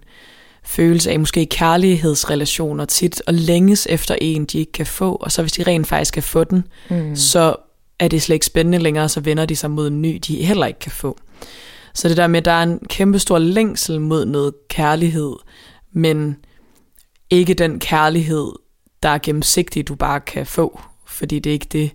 følelse 0.63 1.11
af 1.11 1.19
måske 1.19 1.45
kærlighedsrelationer 1.45 2.85
tit, 2.85 3.21
og 3.27 3.33
længes 3.33 3.87
efter 3.89 4.15
en, 4.21 4.45
de 4.45 4.59
ikke 4.59 4.71
kan 4.71 4.85
få, 4.85 5.15
og 5.15 5.31
så 5.31 5.41
hvis 5.41 5.51
de 5.51 5.63
rent 5.63 5.87
faktisk 5.87 6.13
kan 6.13 6.23
få 6.23 6.43
den, 6.43 6.63
mm. 6.89 7.15
så 7.15 7.55
er 7.99 8.07
det 8.07 8.21
slet 8.21 8.33
ikke 8.33 8.45
spændende 8.45 8.77
længere, 8.77 9.09
så 9.09 9.19
vender 9.19 9.45
de 9.45 9.55
sig 9.55 9.71
mod 9.71 9.87
en 9.87 10.01
ny, 10.01 10.19
de 10.27 10.45
heller 10.45 10.65
ikke 10.65 10.79
kan 10.79 10.91
få. 10.91 11.17
Så 11.93 12.09
det 12.09 12.17
der 12.17 12.27
med, 12.27 12.37
at 12.37 12.45
der 12.45 12.51
er 12.51 12.63
en 12.63 12.79
kæmpe 12.89 13.19
stor 13.19 13.39
længsel 13.39 14.01
mod 14.01 14.25
noget 14.25 14.53
kærlighed, 14.69 15.35
men 15.91 16.35
ikke 17.29 17.53
den 17.53 17.79
kærlighed, 17.79 18.51
der 19.03 19.09
er 19.09 19.17
gennemsigtig, 19.17 19.87
du 19.87 19.95
bare 19.95 20.19
kan 20.19 20.45
få, 20.45 20.81
fordi 21.07 21.39
det 21.39 21.49
er 21.49 21.53
ikke 21.53 21.67
det, 21.71 21.91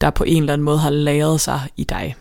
der 0.00 0.10
på 0.10 0.24
en 0.24 0.42
eller 0.42 0.52
anden 0.52 0.64
måde 0.64 0.78
har 0.78 0.90
læret 0.90 1.40
sig 1.40 1.60
i 1.76 1.84
dig. 1.84 2.14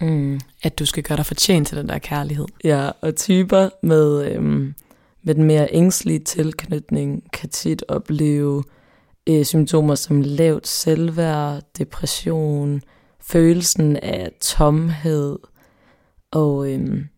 Mm. 0.00 0.40
At 0.62 0.78
du 0.78 0.86
skal 0.86 1.02
gøre 1.02 1.16
dig 1.16 1.26
fortjent 1.26 1.68
til 1.68 1.76
den 1.76 1.88
der 1.88 1.98
kærlighed. 1.98 2.46
Ja, 2.64 2.90
og 3.00 3.16
typer 3.16 3.68
med, 3.82 4.32
øhm, 4.32 4.74
med 5.22 5.34
den 5.34 5.44
mere 5.44 5.68
ængstlige 5.70 6.18
tilknytning 6.18 7.32
kan 7.32 7.48
tit 7.48 7.84
opleve 7.88 8.64
øh, 9.28 9.44
symptomer 9.44 9.94
som 9.94 10.22
lavt 10.22 10.66
selvværd, 10.66 11.62
depression, 11.78 12.82
følelsen 13.20 13.96
af 13.96 14.32
tomhed, 14.40 15.38
og, 16.30 16.72
øhm, 16.72 17.08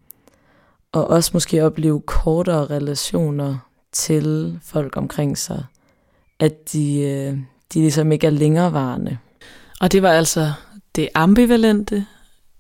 og 0.92 1.06
også 1.06 1.30
måske 1.34 1.64
opleve 1.64 2.00
kortere 2.00 2.66
relationer 2.66 3.56
til 3.92 4.58
folk 4.62 4.96
omkring 4.96 5.38
sig, 5.38 5.64
at 6.40 6.72
de, 6.72 7.00
øh, 7.00 7.38
de 7.74 7.80
ligesom 7.80 8.12
ikke 8.12 8.26
er 8.26 8.30
længerevarende. 8.30 9.18
Og 9.80 9.92
det 9.92 10.02
var 10.02 10.12
altså 10.12 10.52
det 10.96 11.08
ambivalente, 11.14 12.06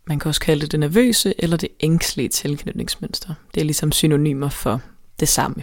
man 0.06 0.18
kan 0.18 0.28
også 0.28 0.40
kalde 0.40 0.60
det 0.60 0.72
det 0.72 0.80
nervøse, 0.80 1.34
eller 1.38 1.56
det 1.56 1.68
ængstlige 1.80 2.28
tilknytningsmønster. 2.28 3.34
Det 3.54 3.60
er 3.60 3.64
ligesom 3.64 3.92
synonymer 3.92 4.48
for 4.48 4.80
det 5.20 5.28
samme. 5.28 5.62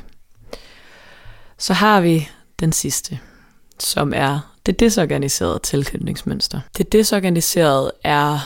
Så 1.58 1.74
har 1.74 2.02
vi 2.02 2.28
den 2.60 2.72
sidste, 2.72 3.20
som 3.80 4.14
er 4.16 4.56
det 4.66 4.80
desorganiserede 4.80 5.60
tilknytningsmønster. 5.64 6.60
Det 6.78 6.92
desorganiserede 6.92 7.92
er 8.04 8.40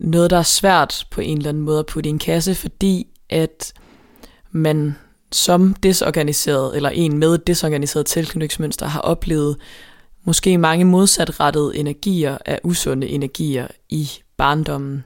noget, 0.00 0.30
der 0.30 0.38
er 0.38 0.42
svært 0.42 1.06
på 1.10 1.20
en 1.20 1.36
eller 1.36 1.48
anden 1.48 1.62
måde 1.62 1.78
at 1.78 1.86
putte 1.86 2.08
i 2.08 2.12
en 2.12 2.18
kasse, 2.18 2.54
fordi 2.54 3.06
at 3.30 3.72
man 4.50 4.96
som 5.32 5.74
desorganiseret, 5.74 6.76
eller 6.76 6.90
en 6.90 7.18
med 7.18 7.34
et 7.34 7.46
desorganiseret 7.46 8.06
tilknytningsmønster, 8.06 8.86
har 8.86 9.00
oplevet 9.00 9.56
måske 10.24 10.58
mange 10.58 10.84
modsatrettede 10.84 11.76
energier 11.76 12.38
af 12.46 12.60
usunde 12.64 13.08
energier 13.08 13.68
i 13.88 14.10
barndommen. 14.36 15.04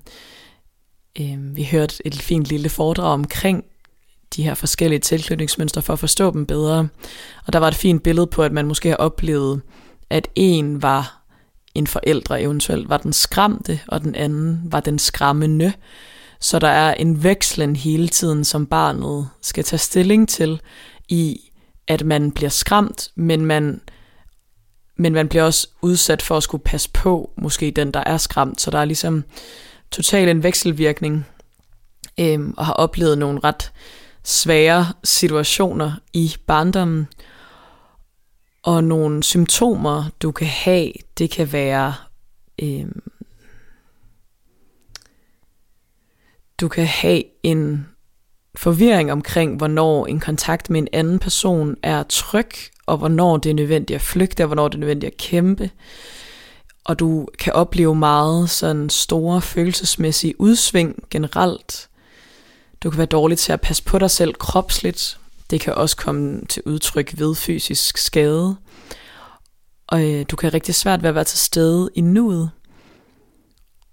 Øh, 1.20 1.56
vi 1.56 1.64
hørte 1.64 2.06
et 2.06 2.14
fint 2.14 2.46
lille 2.46 2.68
foredrag 2.68 3.12
omkring 3.12 3.64
de 4.36 4.42
her 4.42 4.54
forskellige 4.54 5.00
tilknytningsmønstre 5.00 5.82
for 5.82 5.92
at 5.92 5.98
forstå 5.98 6.30
dem 6.30 6.46
bedre. 6.46 6.88
Og 7.46 7.52
der 7.52 7.58
var 7.58 7.68
et 7.68 7.74
fint 7.74 8.02
billede 8.02 8.26
på, 8.26 8.42
at 8.42 8.52
man 8.52 8.66
måske 8.66 8.88
har 8.88 8.96
oplevet, 8.96 9.62
at 10.10 10.28
en 10.34 10.82
var 10.82 11.20
en 11.74 11.86
forældre 11.86 12.42
eventuelt 12.42 12.88
var 12.88 12.96
den 12.96 13.12
skræmte, 13.12 13.80
og 13.88 14.00
den 14.00 14.14
anden 14.14 14.60
var 14.64 14.80
den 14.80 14.98
skræmmende. 14.98 15.72
Så 16.40 16.58
der 16.58 16.68
er 16.68 16.94
en 16.94 17.24
vekslen 17.24 17.76
hele 17.76 18.08
tiden, 18.08 18.44
som 18.44 18.66
barnet 18.66 19.28
skal 19.42 19.64
tage 19.64 19.78
stilling 19.78 20.28
til, 20.28 20.60
i 21.08 21.50
at 21.86 22.04
man 22.04 22.32
bliver 22.32 22.48
skræmt, 22.48 23.08
men 23.14 23.46
man, 23.46 23.80
men 25.00 25.12
man 25.12 25.28
bliver 25.28 25.44
også 25.44 25.68
udsat 25.82 26.22
for 26.22 26.36
at 26.36 26.42
skulle 26.42 26.64
passe 26.64 26.90
på, 26.90 27.30
måske 27.36 27.70
den, 27.70 27.90
der 27.90 28.02
er 28.06 28.16
skræmt. 28.16 28.60
Så 28.60 28.70
der 28.70 28.78
er 28.78 28.84
ligesom 28.84 29.24
total 29.90 30.28
en 30.28 30.42
vekselvirkning, 30.42 31.26
øhm, 32.20 32.54
og 32.56 32.66
har 32.66 32.72
oplevet 32.72 33.18
nogle 33.18 33.40
ret 33.44 33.72
svære 34.24 34.86
situationer 35.04 35.92
i 36.12 36.36
barndommen. 36.46 37.08
Og 38.62 38.84
nogle 38.84 39.22
symptomer, 39.22 40.04
du 40.22 40.32
kan 40.32 40.46
have, 40.46 40.92
det 41.18 41.30
kan 41.30 41.52
være, 41.52 41.94
øhm, 42.62 43.02
du 46.60 46.68
kan 46.68 46.86
have 46.86 47.22
en 47.42 47.86
forvirring 48.54 49.12
omkring, 49.12 49.56
hvornår 49.56 50.06
en 50.06 50.20
kontakt 50.20 50.70
med 50.70 50.80
en 50.80 50.88
anden 50.92 51.18
person 51.18 51.76
er 51.82 52.02
tryg, 52.02 52.50
og 52.90 52.96
hvornår 52.96 53.36
det 53.36 53.50
er 53.50 53.54
nødvendigt 53.54 53.94
at 53.94 54.00
flygte, 54.00 54.42
og 54.42 54.46
hvornår 54.46 54.68
det 54.68 54.74
er 54.74 54.78
nødvendigt 54.78 55.12
at 55.12 55.16
kæmpe. 55.16 55.70
Og 56.84 56.98
du 56.98 57.26
kan 57.38 57.52
opleve 57.52 57.94
meget 57.94 58.50
sådan 58.50 58.90
store 58.90 59.40
følelsesmæssige 59.40 60.40
udsving 60.40 61.04
generelt. 61.10 61.88
Du 62.82 62.90
kan 62.90 62.98
være 62.98 63.06
dårlig 63.06 63.38
til 63.38 63.52
at 63.52 63.60
passe 63.60 63.82
på 63.82 63.98
dig 63.98 64.10
selv 64.10 64.34
kropsligt. 64.34 65.18
Det 65.50 65.60
kan 65.60 65.74
også 65.74 65.96
komme 65.96 66.40
til 66.48 66.62
udtryk 66.66 67.14
ved 67.18 67.34
fysisk 67.34 67.98
skade. 67.98 68.56
Og 69.86 70.04
øh, 70.04 70.24
du 70.30 70.36
kan 70.36 70.46
have 70.46 70.54
rigtig 70.54 70.74
svært 70.74 71.02
ved 71.02 71.08
at 71.08 71.14
være 71.14 71.24
til 71.24 71.38
stede 71.38 71.90
i 71.94 72.00
nuet. 72.00 72.50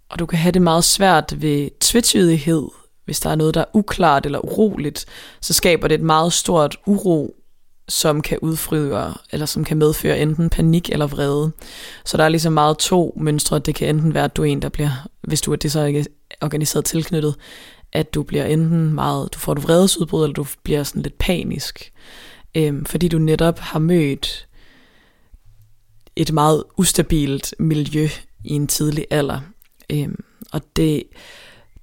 Og 0.10 0.20
du 0.20 0.25
kan 0.25 0.39
have 0.39 0.51
det 0.51 0.62
meget 0.62 0.84
svært 0.84 1.42
ved 1.42 1.70
tvetydighed. 1.80 2.68
Hvis 3.06 3.20
der 3.20 3.30
er 3.30 3.36
noget, 3.36 3.54
der 3.54 3.62
er 3.62 3.75
uklart 3.75 4.25
eller 4.25 4.46
uroligt, 4.46 5.06
så 5.42 5.54
skaber 5.54 5.88
det 5.88 5.96
et 5.96 6.01
meget 6.01 6.34
stort 6.34 6.77
uro, 6.86 7.37
som 7.89 8.22
kan 8.22 8.39
udfrigøre, 8.41 9.13
eller 9.32 9.46
som 9.46 9.63
kan 9.63 9.77
medføre 9.77 10.20
enten 10.20 10.50
panik 10.50 10.89
eller 10.89 11.08
vrede. 11.08 11.51
Så 12.06 12.17
der 12.17 12.24
er 12.24 12.29
ligesom 12.29 12.53
meget 12.53 12.77
to 12.77 13.17
mønstre. 13.22 13.60
Det 13.60 13.75
kan 13.75 13.89
enten 13.89 14.13
være, 14.13 14.24
at 14.24 14.36
du 14.36 14.41
er 14.41 14.46
en, 14.46 14.62
der 14.62 14.70
bliver, 14.70 15.08
hvis 15.22 15.41
du 15.41 15.51
er 15.51 15.56
det 15.56 15.72
så 15.72 16.06
organiseret 16.41 16.86
tilknyttet, 16.86 17.36
at 17.94 18.13
du 18.13 18.24
bliver 18.24 18.46
enten 18.46 18.94
meget, 18.94 19.34
du 19.34 19.39
får 19.39 19.51
et 19.51 19.63
vredesudbrud, 19.63 20.24
eller 20.24 20.34
du 20.34 20.46
bliver 20.63 20.84
sådan 20.84 21.01
lidt 21.01 21.17
panisk. 21.17 21.91
Øhm, 22.56 22.86
fordi 22.86 23.08
du 23.08 23.17
netop 23.17 23.60
har 23.60 23.79
mødt 23.79 24.48
et 26.15 26.34
meget 26.34 26.63
ustabilt 26.77 27.53
miljø 27.60 28.08
i 28.44 28.53
en 28.53 28.67
tidlig 28.67 29.06
alder. 29.10 29.39
Øhm, 29.89 30.24
og 30.51 30.62
det, 30.75 31.03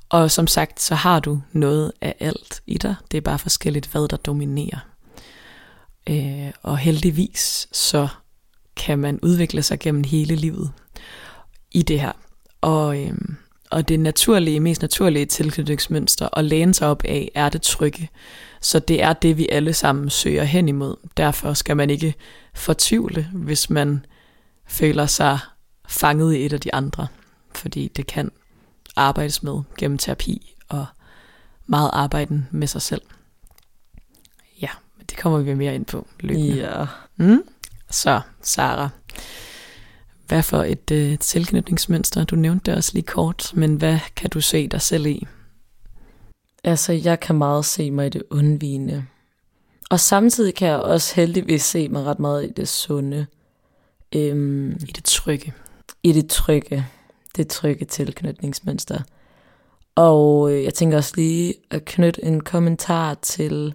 Og 0.09 0.31
som 0.31 0.47
sagt, 0.47 0.81
så 0.81 0.95
har 0.95 1.19
du 1.19 1.41
noget 1.51 1.91
af 2.01 2.15
alt 2.19 2.61
i 2.67 2.77
dig. 2.77 2.95
Det 3.11 3.17
er 3.17 3.21
bare 3.21 3.39
forskelligt, 3.39 3.87
hvad 3.87 4.07
der 4.07 4.17
dominerer. 4.17 4.79
Øh, 6.09 6.51
og 6.63 6.77
heldigvis, 6.77 7.67
så 7.71 8.07
kan 8.75 8.99
man 8.99 9.19
udvikle 9.21 9.63
sig 9.63 9.79
gennem 9.79 10.03
hele 10.03 10.35
livet 10.35 10.71
i 11.71 11.81
det 11.81 11.99
her. 11.99 12.11
Og, 12.61 13.01
øhm, 13.01 13.35
og 13.73 13.89
det 13.89 13.99
naturlige, 13.99 14.59
mest 14.59 14.81
naturlige 14.81 15.25
tilknytningsmønster 15.25 16.37
at 16.37 16.45
læne 16.45 16.73
sig 16.73 16.87
op 16.87 17.03
af, 17.05 17.31
er 17.35 17.49
det 17.49 17.61
trygge. 17.61 18.09
Så 18.61 18.79
det 18.79 19.03
er 19.03 19.13
det, 19.13 19.37
vi 19.37 19.47
alle 19.51 19.73
sammen 19.73 20.09
søger 20.09 20.43
hen 20.43 20.67
imod. 20.67 20.95
Derfor 21.17 21.53
skal 21.53 21.77
man 21.77 21.89
ikke 21.89 22.13
fortvivle, 22.53 23.27
hvis 23.33 23.69
man 23.69 24.05
føler 24.67 25.05
sig 25.05 25.39
fanget 25.87 26.35
i 26.35 26.45
et 26.45 26.53
af 26.53 26.59
de 26.59 26.73
andre. 26.73 27.07
Fordi 27.55 27.87
det 27.87 28.07
kan 28.07 28.31
arbejdes 28.95 29.43
med 29.43 29.61
gennem 29.77 29.97
terapi 29.97 30.55
og 30.69 30.85
meget 31.65 31.89
arbejden 31.93 32.47
med 32.51 32.67
sig 32.67 32.81
selv. 32.81 33.01
Ja, 34.61 34.69
men 34.97 35.05
det 35.09 35.17
kommer 35.17 35.39
vi 35.39 35.53
mere 35.53 35.75
ind 35.75 35.85
på 35.85 36.07
løbende. 36.19 36.55
Ja. 36.55 36.85
Mm? 37.15 37.43
Så, 37.89 38.21
Sara, 38.41 38.89
hvad 40.33 40.43
for 40.43 40.63
et 40.63 40.91
øh, 40.91 41.19
tilknytningsmønster? 41.19 42.23
Du 42.23 42.35
nævnte 42.35 42.71
det 42.71 42.77
også 42.77 42.91
lige 42.93 43.05
kort, 43.05 43.51
men 43.55 43.75
hvad 43.75 43.99
kan 44.15 44.29
du 44.29 44.41
se 44.41 44.67
dig 44.67 44.81
selv 44.81 45.05
i? 45.05 45.27
Altså, 46.63 46.93
jeg 46.93 47.19
kan 47.19 47.35
meget 47.35 47.65
se 47.65 47.91
mig 47.91 48.05
i 48.05 48.09
det 48.09 48.23
undvigende. 48.29 49.05
Og 49.89 49.99
samtidig 49.99 50.55
kan 50.55 50.67
jeg 50.67 50.77
også 50.77 51.15
heldigvis 51.15 51.61
se 51.61 51.89
mig 51.89 52.05
ret 52.05 52.19
meget 52.19 52.43
i 52.43 52.51
det 52.57 52.67
sunde. 52.67 53.25
Øhm, 54.15 54.71
I 54.71 54.91
det 54.91 55.03
trygge. 55.03 55.53
I 56.03 56.11
det 56.11 56.29
trygge. 56.29 56.85
Det 57.35 57.47
trygge 57.47 57.85
tilknytningsmønster. 57.85 58.99
Og 59.95 60.51
øh, 60.51 60.63
jeg 60.63 60.73
tænker 60.73 60.97
også 60.97 61.13
lige 61.15 61.53
at 61.71 61.85
knytte 61.85 62.25
en 62.25 62.41
kommentar 62.41 63.13
til 63.13 63.73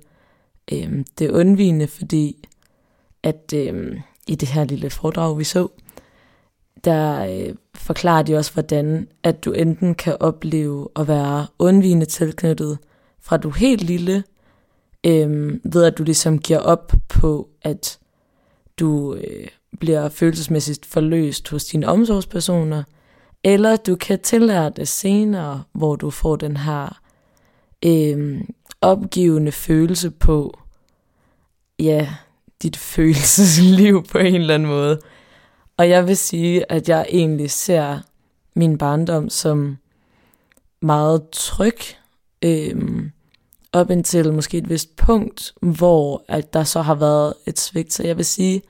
øhm, 0.72 1.04
det 1.18 1.30
undvigende, 1.30 1.86
fordi 1.86 2.48
at 3.22 3.52
øhm, 3.54 3.98
i 4.26 4.34
det 4.34 4.48
her 4.48 4.64
lille 4.64 4.90
foredrag, 4.90 5.38
vi 5.38 5.44
så, 5.44 5.68
der 6.84 7.24
øh, 7.24 7.54
forklarer 7.74 8.22
de 8.22 8.36
også, 8.36 8.52
hvordan 8.52 9.08
at 9.22 9.44
du 9.44 9.52
enten 9.52 9.94
kan 9.94 10.16
opleve 10.20 10.88
at 10.96 11.08
være 11.08 11.46
undvigende 11.58 12.06
tilknyttet 12.06 12.78
fra 13.20 13.36
du 13.36 13.48
er 13.48 13.54
helt 13.54 13.82
lille, 13.82 14.24
øh, 15.06 15.58
ved 15.64 15.84
at 15.84 15.98
du 15.98 16.02
ligesom 16.02 16.38
giver 16.38 16.58
op 16.58 16.92
på, 17.08 17.48
at 17.62 17.98
du 18.78 19.14
øh, 19.14 19.46
bliver 19.80 20.08
følelsesmæssigt 20.08 20.86
forløst 20.86 21.48
hos 21.48 21.64
dine 21.64 21.88
omsorgspersoner, 21.88 22.82
eller 23.44 23.76
du 23.76 23.96
kan 23.96 24.20
tillære 24.20 24.70
det 24.76 24.88
senere, 24.88 25.62
hvor 25.72 25.96
du 25.96 26.10
får 26.10 26.36
den 26.36 26.56
her 26.56 27.00
øh, 27.84 28.40
opgivende 28.80 29.52
følelse 29.52 30.10
på, 30.10 30.58
ja, 31.78 32.08
dit 32.62 32.76
følelsesliv 32.76 34.04
på 34.12 34.18
en 34.18 34.34
eller 34.34 34.54
anden 34.54 34.68
måde. 34.68 34.98
Og 35.78 35.88
jeg 35.88 36.06
vil 36.06 36.16
sige, 36.16 36.72
at 36.72 36.88
jeg 36.88 37.06
egentlig 37.08 37.50
ser 37.50 37.98
min 38.54 38.78
barndom 38.78 39.28
som 39.28 39.76
meget 40.80 41.30
tryg, 41.32 41.78
øhm, 42.44 43.10
op 43.72 43.90
indtil 43.90 44.32
måske 44.32 44.58
et 44.58 44.68
vist 44.68 44.96
punkt, 44.96 45.54
hvor 45.60 46.24
at 46.28 46.52
der 46.52 46.64
så 46.64 46.82
har 46.82 46.94
været 46.94 47.34
et 47.46 47.60
svigt. 47.60 47.92
Så 47.92 48.06
jeg 48.06 48.16
vil 48.16 48.24
sige, 48.24 48.62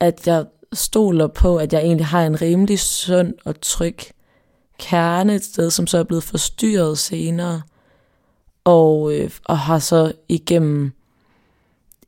at 0.00 0.26
jeg 0.26 0.46
stoler 0.72 1.26
på, 1.26 1.56
at 1.56 1.72
jeg 1.72 1.80
egentlig 1.80 2.06
har 2.06 2.26
en 2.26 2.42
rimelig 2.42 2.78
sund 2.78 3.34
og 3.44 3.60
tryg 3.60 3.98
kerne 4.78 5.34
et 5.34 5.44
sted, 5.44 5.70
som 5.70 5.86
så 5.86 5.98
er 5.98 6.02
blevet 6.02 6.24
forstyrret 6.24 6.98
senere, 6.98 7.62
og, 8.64 9.14
øh, 9.14 9.30
og 9.44 9.58
har 9.58 9.78
så 9.78 10.12
igennem 10.28 10.92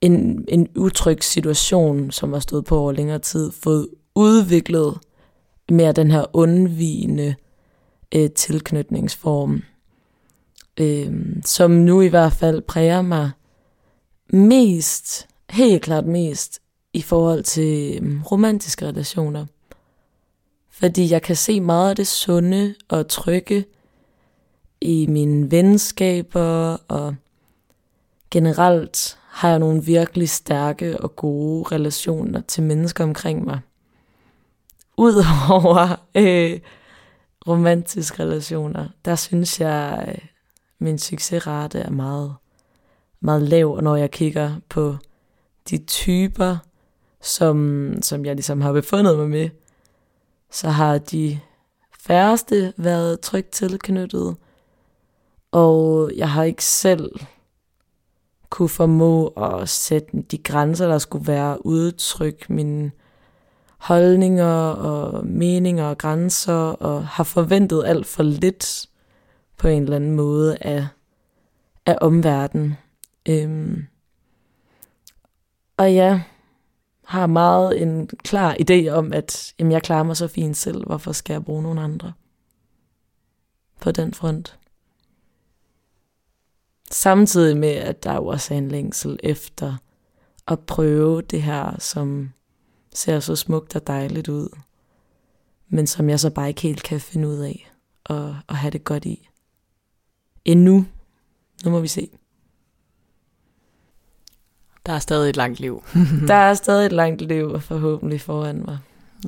en, 0.00 0.44
en 0.48 0.68
utryg 0.76 1.24
situation, 1.24 2.10
som 2.10 2.32
har 2.32 2.40
stået 2.40 2.64
på 2.64 2.78
over 2.78 2.92
længere 2.92 3.18
tid, 3.18 3.52
fået 3.52 3.88
udviklet 4.14 4.98
mere 5.68 5.92
den 5.92 6.10
her 6.10 6.24
undvigende 6.32 7.34
øh, 8.14 8.30
tilknytningsform, 8.30 9.62
øh, 10.80 11.12
som 11.44 11.70
nu 11.70 12.00
i 12.00 12.08
hvert 12.08 12.32
fald 12.32 12.62
præger 12.62 13.02
mig 13.02 13.30
mest, 14.32 15.28
helt 15.50 15.82
klart 15.82 16.06
mest, 16.06 16.58
i 16.92 17.02
forhold 17.02 17.42
til 17.42 18.02
øh, 18.02 18.22
romantiske 18.32 18.86
relationer. 18.86 19.46
Fordi 20.70 21.10
jeg 21.10 21.22
kan 21.22 21.36
se 21.36 21.60
meget 21.60 21.90
af 21.90 21.96
det 21.96 22.06
sunde 22.06 22.74
og 22.88 23.08
trygge 23.08 23.64
i 24.80 25.06
mine 25.06 25.50
venskaber, 25.50 26.76
og 26.88 27.14
generelt 28.30 29.18
har 29.28 29.48
jeg 29.48 29.58
nogle 29.58 29.84
virkelig 29.84 30.28
stærke 30.28 31.00
og 31.00 31.16
gode 31.16 31.64
relationer 31.72 32.40
til 32.40 32.62
mennesker 32.62 33.04
omkring 33.04 33.44
mig. 33.44 33.60
Udover 34.98 35.96
øh, 36.14 36.60
romantiske 37.48 38.22
relationer, 38.22 38.88
der 39.04 39.14
synes 39.14 39.60
jeg, 39.60 40.04
øh, 40.08 40.28
min 40.78 40.98
succesrate 40.98 41.78
er 41.78 41.90
meget, 41.90 42.34
meget 43.20 43.42
lav, 43.42 43.80
når 43.80 43.96
jeg 43.96 44.10
kigger 44.10 44.56
på 44.68 44.96
de 45.70 45.78
typer, 45.86 46.56
som, 47.20 47.92
som 48.02 48.24
jeg 48.24 48.34
ligesom 48.34 48.60
har 48.60 48.72
befundet 48.72 49.18
mig 49.18 49.30
med, 49.30 49.50
så 50.50 50.68
har 50.68 50.98
de 50.98 51.40
færreste 52.00 52.72
været 52.76 53.20
trygt 53.20 53.50
tilknyttet, 53.50 54.36
og 55.52 56.10
jeg 56.16 56.30
har 56.30 56.44
ikke 56.44 56.64
selv 56.64 57.10
kunne 58.50 58.68
formå 58.68 59.26
at 59.26 59.68
sætte 59.68 60.22
de 60.30 60.38
grænser, 60.38 60.88
der 60.88 60.98
skulle 60.98 61.26
være 61.26 61.66
udtryk 61.66 62.50
mine 62.50 62.90
holdninger 63.82 64.54
og 64.68 65.26
meninger 65.26 65.84
og 65.84 65.98
grænser, 65.98 66.54
og 66.54 67.06
har 67.06 67.24
forventet 67.24 67.84
alt 67.86 68.06
for 68.06 68.22
lidt 68.22 68.86
på 69.56 69.68
en 69.68 69.82
eller 69.82 69.96
anden 69.96 70.16
måde 70.16 70.56
af, 70.60 70.86
af 71.86 71.98
omverdenen. 72.00 72.76
Øhm. 73.28 73.86
Og 75.76 75.92
ja, 75.92 76.22
har 77.04 77.26
meget 77.26 77.82
en 77.82 78.06
klar 78.06 78.56
idé 78.60 78.88
om, 78.88 79.12
at 79.12 79.54
jamen, 79.58 79.72
jeg 79.72 79.82
klarer 79.82 80.02
mig 80.02 80.16
så 80.16 80.28
fint 80.28 80.56
selv, 80.56 80.86
hvorfor 80.86 81.12
skal 81.12 81.34
jeg 81.34 81.44
bruge 81.44 81.62
nogen 81.62 81.78
andre 81.78 82.12
på 83.80 83.90
den 83.90 84.14
front? 84.14 84.58
Samtidig 86.90 87.56
med, 87.56 87.68
at 87.74 88.04
der 88.04 88.14
jo 88.14 88.26
også 88.26 88.54
er 88.54 88.58
en 88.58 88.68
længsel 88.68 89.18
efter 89.22 89.76
at 90.48 90.60
prøve 90.60 91.22
det 91.22 91.42
her, 91.42 91.78
som 91.78 92.32
ser 92.94 93.20
så 93.20 93.36
smukt 93.36 93.76
og 93.76 93.86
dejligt 93.86 94.28
ud, 94.28 94.48
men 95.68 95.86
som 95.86 96.10
jeg 96.10 96.20
så 96.20 96.30
bare 96.30 96.48
ikke 96.48 96.60
helt 96.60 96.82
kan 96.82 97.00
finde 97.00 97.28
ud 97.28 97.38
af 97.38 97.72
at, 98.06 98.34
at 98.48 98.56
have 98.56 98.70
det 98.70 98.84
godt 98.84 99.04
i. 99.04 99.28
Endnu. 100.44 100.86
Nu 101.64 101.70
må 101.70 101.80
vi 101.80 101.88
se. 101.88 102.10
Der 104.86 104.92
er 104.92 104.98
stadig 104.98 105.30
et 105.30 105.36
langt 105.36 105.60
liv. 105.60 105.82
der 106.28 106.34
er 106.34 106.54
stadig 106.54 106.86
et 106.86 106.92
langt 106.92 107.22
liv 107.22 107.60
forhåbentlig 107.60 108.20
foran 108.20 108.64
mig. 108.64 108.78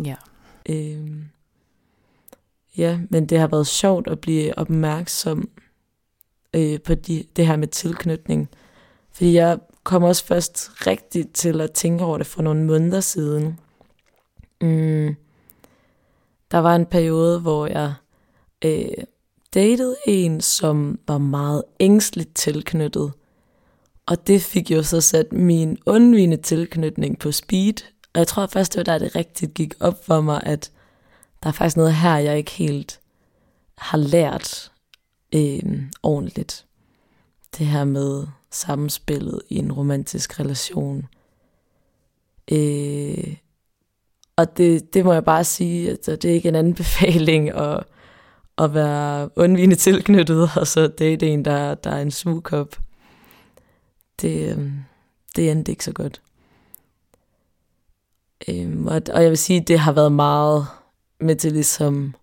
Ja. 0.05 0.17
Øhm, 0.69 1.25
ja, 2.77 3.01
men 3.11 3.27
det 3.27 3.39
har 3.39 3.47
været 3.47 3.67
sjovt 3.67 4.09
at 4.09 4.21
blive 4.21 4.59
opmærksom 4.59 5.49
øh, 6.55 6.81
på 6.81 6.95
de, 6.95 7.25
det 7.37 7.47
her 7.47 7.57
med 7.57 7.69
tilknytning. 7.69 8.49
Fordi 9.13 9.35
jeg 9.35 9.59
kom 9.85 10.03
også 10.03 10.25
først 10.25 10.71
rigtigt 10.87 11.35
til 11.35 11.61
at 11.61 11.73
tænke 11.73 12.05
over 12.05 12.19
det 12.19 12.27
for 12.27 12.43
nogle 12.43 12.65
måneder 12.65 13.01
siden. 13.01 13.61
Mm, 14.61 15.17
der 16.51 16.59
var 16.59 16.77
en 16.77 16.87
periode, 16.87 17.41
hvor 17.41 17.67
jeg 17.67 17.95
øh, 18.65 19.05
datede 19.55 19.97
en, 20.07 20.41
som 20.41 20.99
var 21.09 21.19
meget 21.19 21.63
ængstligt 21.81 22.35
tilknyttet. 22.35 23.13
Og 24.07 24.27
det 24.27 24.43
fik 24.43 24.71
jo 24.71 24.83
så 24.83 25.01
sat 25.01 25.33
min 25.33 25.79
undvigende 25.87 26.37
tilknytning 26.37 27.19
på 27.19 27.33
speed. 27.33 27.85
Og 28.15 28.19
jeg 28.19 28.27
tror 28.27 28.47
først, 28.47 28.73
det 28.73 28.79
var 28.79 28.85
der, 28.85 28.99
det 28.99 29.17
rigtigt 29.17 29.55
gik 29.55 29.75
op 29.81 30.05
for 30.05 30.21
mig, 30.21 30.43
at 30.47 30.71
der 31.43 31.49
er 31.49 31.53
faktisk 31.53 31.77
noget 31.77 31.95
her, 31.95 32.17
jeg 32.17 32.39
ikke 32.39 32.51
helt 32.51 33.01
har 33.79 33.99
lært 33.99 34.73
øh, 35.35 35.83
ordentligt. 36.03 36.67
Det 37.59 37.67
her 37.67 37.85
med 37.85 38.27
samspillet 38.55 39.43
i 39.49 39.59
en 39.59 39.73
romantisk 39.73 40.41
relation. 40.41 41.07
Øh, 42.53 43.37
og 44.37 44.57
det, 44.57 44.95
det 44.95 45.05
må 45.05 45.13
jeg 45.13 45.25
bare 45.25 45.45
sige, 45.45 45.91
at 45.91 46.07
det 46.07 46.25
er 46.25 46.35
ikke 46.35 46.49
en 46.49 46.55
anbefaling 46.55 47.51
at, 47.51 47.85
at 48.59 48.75
være 48.75 49.31
undvigende 49.37 49.77
tilknyttet, 49.77 50.51
og 50.61 50.67
så 50.67 50.89
det 50.89 51.23
er 51.23 51.27
en, 51.27 51.45
der, 51.45 51.75
der 51.75 51.91
er 51.91 52.03
en 52.03 52.11
sugekop. 52.11 52.79
Det, 54.21 54.57
øh, 54.57 54.73
det 55.37 55.51
endte 55.51 55.73
ikke 55.73 55.85
så 55.85 55.93
godt. 55.93 56.23
Øh, 58.49 58.85
og, 58.87 59.03
og 59.13 59.23
jeg 59.23 59.31
vil 59.31 59.39
sige, 59.39 59.61
at 59.61 59.69
det 59.69 59.79
har 59.79 59.93
været 59.93 60.13
meget 60.13 60.67
med 61.21 61.37
til 61.37 61.53
ligesom 61.53 62.15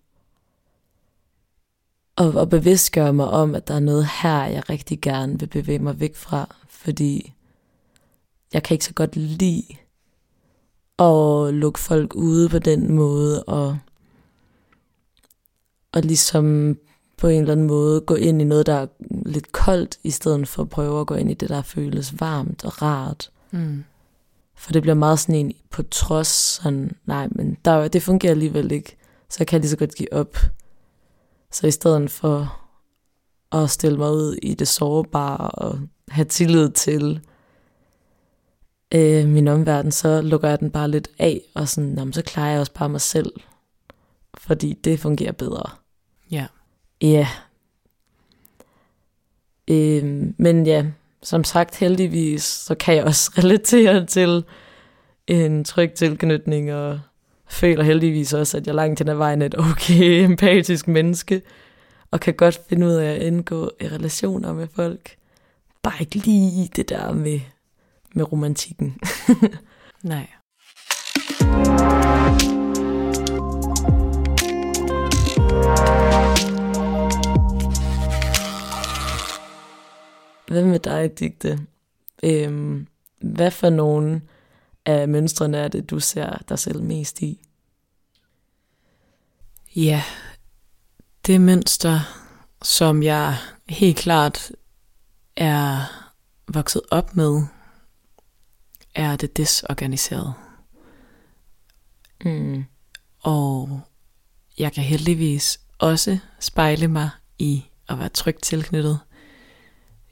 og, 2.16 2.34
og 2.34 2.50
bevidstgøre 2.50 3.12
mig 3.12 3.26
om, 3.26 3.54
at 3.54 3.68
der 3.68 3.74
er 3.74 3.80
noget 3.80 4.06
her, 4.22 4.44
jeg 4.44 4.70
rigtig 4.70 5.00
gerne 5.00 5.38
vil 5.38 5.46
bevæge 5.46 5.78
mig 5.78 6.00
væk 6.00 6.16
fra, 6.16 6.54
fordi 6.68 7.32
jeg 8.52 8.62
kan 8.62 8.74
ikke 8.74 8.84
så 8.84 8.94
godt 8.94 9.16
lide 9.16 9.64
at 10.98 11.54
lukke 11.54 11.80
folk 11.80 12.14
ude 12.14 12.48
på 12.48 12.58
den 12.58 12.92
måde, 12.92 13.42
og, 13.42 13.78
og 15.92 16.02
ligesom 16.02 16.76
på 17.16 17.28
en 17.28 17.40
eller 17.40 17.52
anden 17.52 17.66
måde 17.66 18.00
gå 18.00 18.14
ind 18.14 18.42
i 18.42 18.44
noget, 18.44 18.66
der 18.66 18.74
er 18.74 18.86
lidt 19.10 19.52
koldt, 19.52 19.98
i 20.02 20.10
stedet 20.10 20.48
for 20.48 20.62
at 20.62 20.68
prøve 20.68 21.00
at 21.00 21.06
gå 21.06 21.14
ind 21.14 21.30
i 21.30 21.34
det, 21.34 21.48
der 21.48 21.62
føles 21.62 22.20
varmt 22.20 22.64
og 22.64 22.82
rart. 22.82 23.30
Mm. 23.50 23.84
For 24.56 24.72
det 24.72 24.82
bliver 24.82 24.94
meget 24.94 25.18
sådan 25.18 25.34
en 25.34 25.52
på 25.70 25.82
trods, 25.82 26.26
sådan, 26.26 26.96
nej, 27.06 27.28
men 27.30 27.56
der, 27.64 27.88
det 27.88 28.02
fungerer 28.02 28.30
alligevel 28.30 28.72
ikke, 28.72 28.96
så 29.30 29.44
kan 29.44 29.56
jeg 29.56 29.60
lige 29.60 29.70
så 29.70 29.76
godt 29.76 29.94
give 29.94 30.12
op. 30.12 30.36
Så 31.52 31.66
i 31.66 31.70
stedet 31.70 32.10
for 32.10 32.58
at 33.52 33.70
stille 33.70 33.98
mig 33.98 34.10
ud 34.10 34.38
i 34.42 34.54
det 34.54 34.68
sårbare 34.68 35.50
og 35.50 35.78
have 36.08 36.24
tillid 36.24 36.70
til 36.70 37.20
øh, 38.94 39.28
min 39.28 39.48
omverden, 39.48 39.92
så 39.92 40.20
lukker 40.20 40.48
jeg 40.48 40.60
den 40.60 40.70
bare 40.70 40.90
lidt 40.90 41.08
af, 41.18 41.40
og 41.54 41.68
sådan, 41.68 41.98
jamen, 41.98 42.12
så 42.12 42.22
klarer 42.22 42.50
jeg 42.50 42.60
også 42.60 42.72
bare 42.72 42.88
mig 42.88 43.00
selv, 43.00 43.32
fordi 44.38 44.72
det 44.72 45.00
fungerer 45.00 45.32
bedre. 45.32 45.70
Ja. 46.30 46.46
Ja. 47.00 47.28
Øh, 49.68 50.32
men 50.36 50.66
ja, 50.66 50.86
som 51.22 51.44
sagt 51.44 51.76
heldigvis, 51.76 52.42
så 52.42 52.74
kan 52.74 52.96
jeg 52.96 53.04
også 53.04 53.30
relatere 53.38 54.06
til 54.06 54.44
en 55.26 55.64
tryg 55.64 55.92
tilknytning, 55.92 56.72
og 56.72 57.00
føler 57.52 57.84
heldigvis 57.84 58.32
også, 58.32 58.56
at 58.56 58.66
jeg 58.66 58.74
langt 58.74 58.98
hen 59.00 59.08
ad 59.08 59.14
vejen 59.14 59.42
er 59.42 59.46
et 59.46 59.58
okay 59.58 60.24
empatisk 60.28 60.88
menneske, 60.88 61.42
og 62.10 62.20
kan 62.20 62.34
godt 62.34 62.60
finde 62.68 62.86
ud 62.86 62.92
af 62.92 63.14
at 63.14 63.22
indgå 63.22 63.70
i 63.80 63.88
relationer 63.88 64.52
med 64.52 64.66
folk. 64.74 65.16
Bare 65.82 65.94
ikke 66.00 66.16
lige 66.16 66.70
det 66.76 66.88
der 66.88 67.12
med, 67.12 67.40
med 68.14 68.32
romantikken. 68.32 68.96
Nej. 70.02 70.26
Hvad 80.46 80.64
med 80.64 80.78
dig, 80.78 81.18
Digte? 81.18 81.58
Øhm, 82.24 82.86
hvad 83.20 83.50
for 83.50 83.70
nogle 83.70 84.20
af 84.86 85.08
mønstrene 85.08 85.56
er 85.56 85.68
det, 85.68 85.90
du 85.90 86.00
ser 86.00 86.38
dig 86.48 86.58
selv 86.58 86.82
mest 86.82 87.22
i? 87.22 87.40
Ja, 89.76 90.02
det 91.26 91.40
mønster, 91.40 92.00
som 92.62 93.02
jeg 93.02 93.36
helt 93.68 93.96
klart 93.96 94.52
er 95.36 95.84
vokset 96.48 96.82
op 96.90 97.16
med, 97.16 97.42
er 98.94 99.16
det 99.16 99.36
desorganiserede. 99.36 100.32
Mm. 102.24 102.64
Og 103.20 103.80
jeg 104.58 104.72
kan 104.72 104.84
heldigvis 104.84 105.60
også 105.78 106.18
spejle 106.40 106.88
mig 106.88 107.10
i 107.38 107.64
at 107.88 107.98
være 107.98 108.08
trygt 108.08 108.42
tilknyttet. 108.42 109.00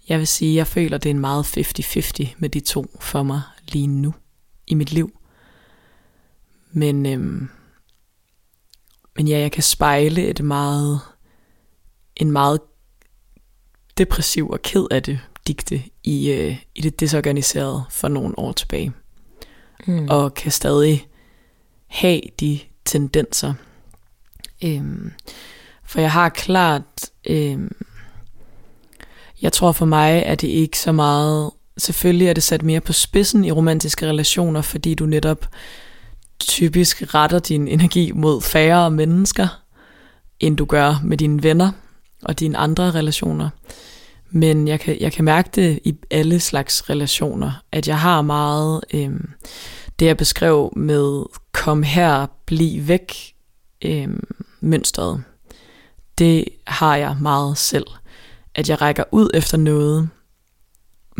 Jeg 0.09 0.19
vil 0.19 0.29
sige, 0.29 0.51
at 0.51 0.57
jeg 0.57 0.67
føler, 0.67 0.99
det 0.99 1.09
er 1.09 1.15
en 1.15 1.21
meget 1.21 1.59
50-50 1.59 2.35
med 2.39 2.49
de 2.49 2.61
to 2.61 2.87
for 3.01 3.23
mig 3.23 3.43
lige 3.69 3.87
nu 3.87 4.15
i 4.71 4.75
mit 4.75 4.93
liv. 4.93 5.19
Men, 6.73 7.07
øhm, 7.07 7.49
men 9.17 9.29
ja, 9.29 9.39
jeg 9.39 9.53
kan 9.53 9.63
spejle 9.63 10.27
et 10.27 10.45
meget, 10.45 11.01
en 12.17 12.33
meget 12.33 12.61
depressiv 13.99 14.51
og 14.51 14.63
ked 14.63 14.87
af 14.91 15.03
det 15.03 15.21
digte 15.47 15.83
i, 16.05 16.31
øh, 16.31 16.57
i 16.75 16.81
det 16.81 17.01
desorganiserede 17.01 17.85
for 17.91 18.09
nogle 18.09 18.39
år 18.39 18.53
tilbage. 18.53 18.93
Mm. 19.87 20.09
Og 20.11 20.35
kan 20.35 20.53
stadig 20.53 21.09
have 21.87 22.21
de 22.41 22.61
tendenser. 22.85 23.55
Øhm, 24.65 25.13
for 25.85 26.01
jeg 26.01 26.13
har 26.13 26.29
klart, 26.29 27.11
øhm, 27.27 27.77
jeg 29.43 29.53
tror 29.53 29.73
for 29.73 29.87
mig, 29.87 30.25
at 30.25 30.41
det 30.41 30.49
ikke 30.49 30.79
så 30.79 30.93
meget, 30.93 31.51
selvfølgelig 31.81 32.29
er 32.29 32.33
det 32.33 32.43
sat 32.43 32.62
mere 32.62 32.81
på 32.81 32.93
spidsen 32.93 33.45
i 33.45 33.51
romantiske 33.51 34.07
relationer, 34.07 34.62
fordi 34.62 34.95
du 34.95 35.07
netop 35.07 35.49
typisk 36.40 37.14
retter 37.14 37.38
din 37.38 37.69
energi 37.69 38.12
mod 38.12 38.43
færre 38.43 38.90
mennesker, 38.90 39.62
end 40.40 40.57
du 40.57 40.64
gør 40.64 41.01
med 41.05 41.16
dine 41.16 41.43
venner 41.43 41.73
og 42.23 42.40
dine 42.40 42.59
andre 42.59 42.90
relationer. 42.90 43.49
Men 44.31 44.69
jeg 44.69 44.81
kan, 44.81 45.01
jeg 45.01 45.12
kan 45.12 45.25
mærke 45.25 45.51
det 45.55 45.79
i 45.85 45.95
alle 46.11 46.40
slags 46.40 46.90
relationer, 46.90 47.53
at 47.73 47.88
jeg 47.88 47.99
har 47.99 48.23
meget 48.23 48.81
øh, 48.95 49.11
det, 49.99 50.07
jeg 50.07 50.16
beskrev 50.16 50.73
med 50.77 51.25
kom 51.53 51.83
her, 51.83 52.27
bliv 52.47 52.88
væk 52.88 53.35
øh, 53.85 54.09
mønstret. 54.61 55.23
Det 56.19 56.45
har 56.66 56.97
jeg 56.97 57.16
meget 57.21 57.59
selv. 57.59 57.87
At 58.55 58.69
jeg 58.69 58.81
rækker 58.81 59.05
ud 59.12 59.31
efter 59.35 59.59
noget, 59.59 60.09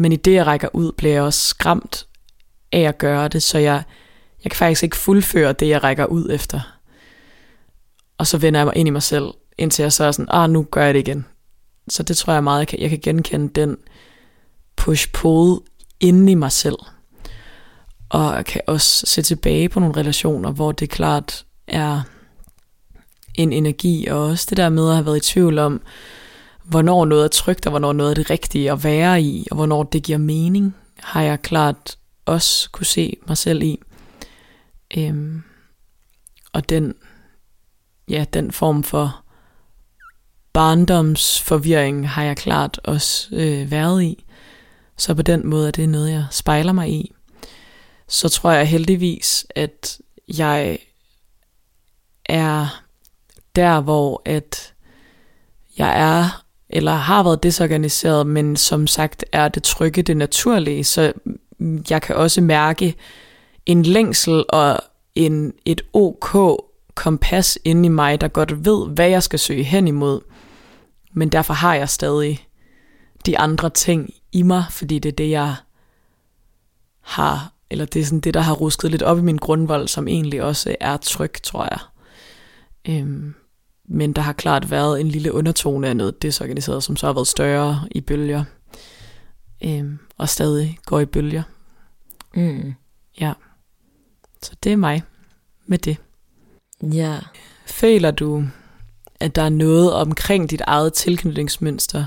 men 0.01 0.13
i 0.13 0.17
det, 0.17 0.33
jeg 0.33 0.47
rækker 0.47 0.69
ud, 0.73 0.93
bliver 0.93 1.15
jeg 1.15 1.23
også 1.23 1.49
skræmt 1.49 2.07
af 2.73 2.81
at 2.81 2.99
gøre 2.99 3.29
det, 3.29 3.43
så 3.43 3.59
jeg, 3.59 3.83
jeg 4.45 4.51
kan 4.51 4.59
faktisk 4.59 4.83
ikke 4.83 4.97
fuldføre 4.97 5.53
det, 5.53 5.69
jeg 5.69 5.85
rækker 5.85 6.07
ud 6.07 6.31
efter. 6.31 6.61
Og 8.19 8.27
så 8.27 8.39
vender 8.39 8.61
jeg 8.61 8.67
mig 8.67 8.77
ind 8.77 8.89
i 8.89 8.91
mig 8.91 9.03
selv, 9.03 9.25
indtil 9.59 9.83
jeg 9.83 9.93
så 9.93 10.05
er 10.05 10.13
sådan, 10.13 10.29
ah, 10.31 10.51
nu 10.51 10.67
gør 10.71 10.85
jeg 10.85 10.95
det 10.95 11.01
igen. 11.01 11.27
Så 11.89 12.03
det 12.03 12.17
tror 12.17 12.33
jeg 12.33 12.45
meget, 12.45 12.59
jeg 12.59 12.69
kan, 12.69 12.81
jeg 12.81 12.91
kan 12.91 12.99
genkende 13.03 13.49
den 13.55 13.77
push-pull 14.77 15.61
inde 16.01 16.33
i 16.33 16.35
mig 16.35 16.53
selv. 16.53 16.79
Og 18.09 18.35
jeg 18.37 18.45
kan 18.45 18.61
også 18.67 19.07
se 19.07 19.23
tilbage 19.23 19.69
på 19.69 19.81
nogle 19.81 19.97
relationer, 19.97 20.53
hvor 20.53 20.73
det 20.73 20.91
klart 20.91 21.45
er 21.67 22.03
en 23.35 23.53
energi, 23.53 24.07
og 24.07 24.23
også 24.23 24.47
det 24.51 24.57
der 24.57 24.69
med 24.69 24.89
at 24.89 24.95
have 24.95 25.07
været 25.07 25.17
i 25.17 25.33
tvivl 25.33 25.59
om, 25.59 25.83
hvornår 26.65 27.05
noget 27.05 27.25
er 27.25 27.29
trygt, 27.29 27.67
og 27.67 27.71
hvornår 27.71 27.93
noget 27.93 28.11
er 28.11 28.15
det 28.15 28.31
rigtige 28.31 28.73
at 28.73 28.85
være 28.85 29.23
i, 29.23 29.47
og 29.51 29.57
hvornår 29.57 29.83
det 29.83 30.03
giver 30.03 30.19
mening, 30.19 30.77
har 30.99 31.23
jeg 31.23 31.43
klart 31.43 31.99
også 32.25 32.71
kunne 32.71 32.87
se 32.87 33.17
mig 33.29 33.39
selv 33.39 33.63
i. 33.63 33.81
Øhm, 34.97 35.43
og 36.53 36.69
den, 36.69 36.95
ja, 38.09 38.25
den 38.33 38.53
form 38.53 38.83
for 38.83 39.25
barndomsforvirring 40.53 42.09
har 42.09 42.23
jeg 42.23 42.37
klart 42.37 42.81
også 42.85 43.29
øh, 43.33 43.71
været 43.71 44.03
i. 44.03 44.25
Så 44.97 45.15
på 45.15 45.23
den 45.23 45.47
måde 45.47 45.67
er 45.69 45.73
det 45.73 45.89
noget, 45.89 46.13
jeg 46.13 46.27
spejler 46.31 46.73
mig 46.73 46.91
i. 46.91 47.15
Så 48.09 48.29
tror 48.29 48.51
jeg 48.51 48.69
heldigvis, 48.69 49.47
at 49.55 49.99
jeg 50.39 50.79
er 52.27 52.83
der, 53.57 53.81
hvor 53.81 54.23
at 54.25 54.75
jeg 55.79 56.01
er, 56.01 56.45
eller 56.73 56.93
har 56.93 57.23
været 57.23 57.43
desorganiseret, 57.43 58.27
men 58.27 58.57
som 58.57 58.87
sagt 58.87 59.25
er 59.33 59.49
det 59.49 59.63
trygge 59.63 60.03
det 60.03 60.17
naturlige, 60.17 60.85
så 60.85 61.13
jeg 61.91 62.03
kan 62.03 62.17
også 62.17 62.41
mærke 62.41 62.95
en 63.67 63.83
længsel 63.83 64.45
og 64.49 64.79
en, 65.15 65.53
et 65.65 65.83
OK 65.93 66.37
kompas 66.95 67.59
inde 67.65 67.87
i 67.87 67.89
mig, 67.89 68.21
der 68.21 68.29
godt 68.29 68.65
ved, 68.65 68.89
hvad 68.89 69.09
jeg 69.09 69.23
skal 69.23 69.39
søge 69.39 69.63
hen 69.63 69.89
imod. 69.89 70.21
Men 71.13 71.29
derfor 71.29 71.55
har 71.55 71.75
jeg 71.75 71.89
stadig 71.89 72.47
de 73.27 73.39
andre 73.39 73.71
ting 73.71 74.15
i 74.33 74.43
mig, 74.43 74.65
fordi 74.71 74.99
det 74.99 75.09
er 75.09 75.17
det, 75.17 75.31
jeg 75.31 75.55
har, 77.01 77.53
eller 77.71 77.85
det 77.85 78.01
er 78.01 78.05
sådan 78.05 78.21
det, 78.21 78.35
der 78.35 78.41
har 78.41 78.55
rusket 78.55 78.91
lidt 78.91 79.03
op 79.03 79.19
i 79.19 79.23
min 79.23 79.37
grundvold, 79.37 79.89
som 79.89 80.09
egentlig 80.09 80.43
også 80.43 80.77
er 80.81 80.97
tryg, 80.97 81.33
tror 81.43 81.65
jeg. 81.65 81.79
Øhm, 82.89 83.35
men 83.93 84.13
der 84.13 84.23
har 84.23 84.33
klart 84.33 84.71
været 84.71 85.01
en 85.01 85.09
lille 85.09 85.33
undertone 85.33 85.89
af 85.89 85.97
noget 85.97 86.23
desorganiseret, 86.23 86.85
som 86.85 86.97
så 86.97 87.07
har 87.07 87.13
været 87.13 87.29
større 87.29 87.89
i 87.91 88.01
bølger. 88.01 88.45
Øhm, 89.65 89.99
og 90.19 90.29
stadig 90.29 90.79
går 90.85 91.01
i 91.01 91.07
bølger. 91.07 91.43
Mm. 92.35 92.75
Ja. 93.21 93.33
Så 94.43 94.53
det 94.65 94.73
er 94.73 94.77
mig 94.77 95.03
med 95.67 95.79
det. 95.79 95.97
Ja. 96.83 97.19
Føler 97.67 98.11
du, 98.11 98.45
at 99.21 99.37
der 99.37 99.43
er 99.43 99.49
noget 99.49 99.93
omkring 99.93 100.51
dit 100.51 100.61
eget 100.61 100.93
tilknytningsmønster? 100.93 102.07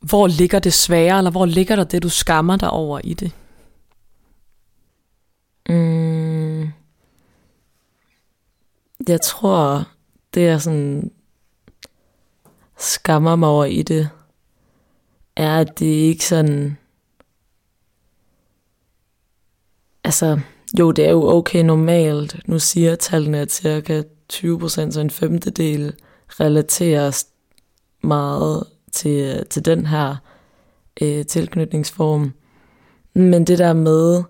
Hvor 0.00 0.26
ligger 0.26 0.58
det 0.58 0.72
svære, 0.72 1.18
eller 1.18 1.30
hvor 1.30 1.46
ligger 1.46 1.76
der 1.76 1.84
det, 1.84 2.02
du 2.02 2.08
skammer 2.08 2.56
dig 2.56 2.70
over 2.70 3.00
i 3.04 3.14
det? 3.14 3.32
Mm. 5.68 6.39
Jeg 9.08 9.20
tror, 9.20 9.88
det 10.34 10.48
er 10.48 10.58
sådan 10.58 11.10
skammer 12.78 13.36
mig 13.36 13.48
over 13.48 13.64
i 13.64 13.82
det, 13.82 14.08
er, 15.36 15.58
at 15.58 15.78
det 15.78 15.86
ikke 15.86 16.26
sådan... 16.26 16.76
Altså, 20.04 20.40
jo, 20.78 20.90
det 20.90 21.06
er 21.06 21.10
jo 21.10 21.28
okay 21.28 21.62
normalt. 21.62 22.48
Nu 22.48 22.58
siger 22.58 22.96
tallene, 22.96 23.38
at 23.38 23.52
cirka 23.52 24.02
20 24.28 24.58
procent, 24.58 24.94
så 24.94 25.00
en 25.00 25.10
femtedel 25.10 25.94
relateres 26.28 27.26
meget 28.02 28.64
til, 28.92 29.46
til 29.50 29.64
den 29.64 29.86
her 29.86 30.16
øh, 31.02 31.26
tilknytningsform. 31.26 32.32
Men 33.14 33.46
det 33.46 33.58
der 33.58 33.72
med, 33.72 34.22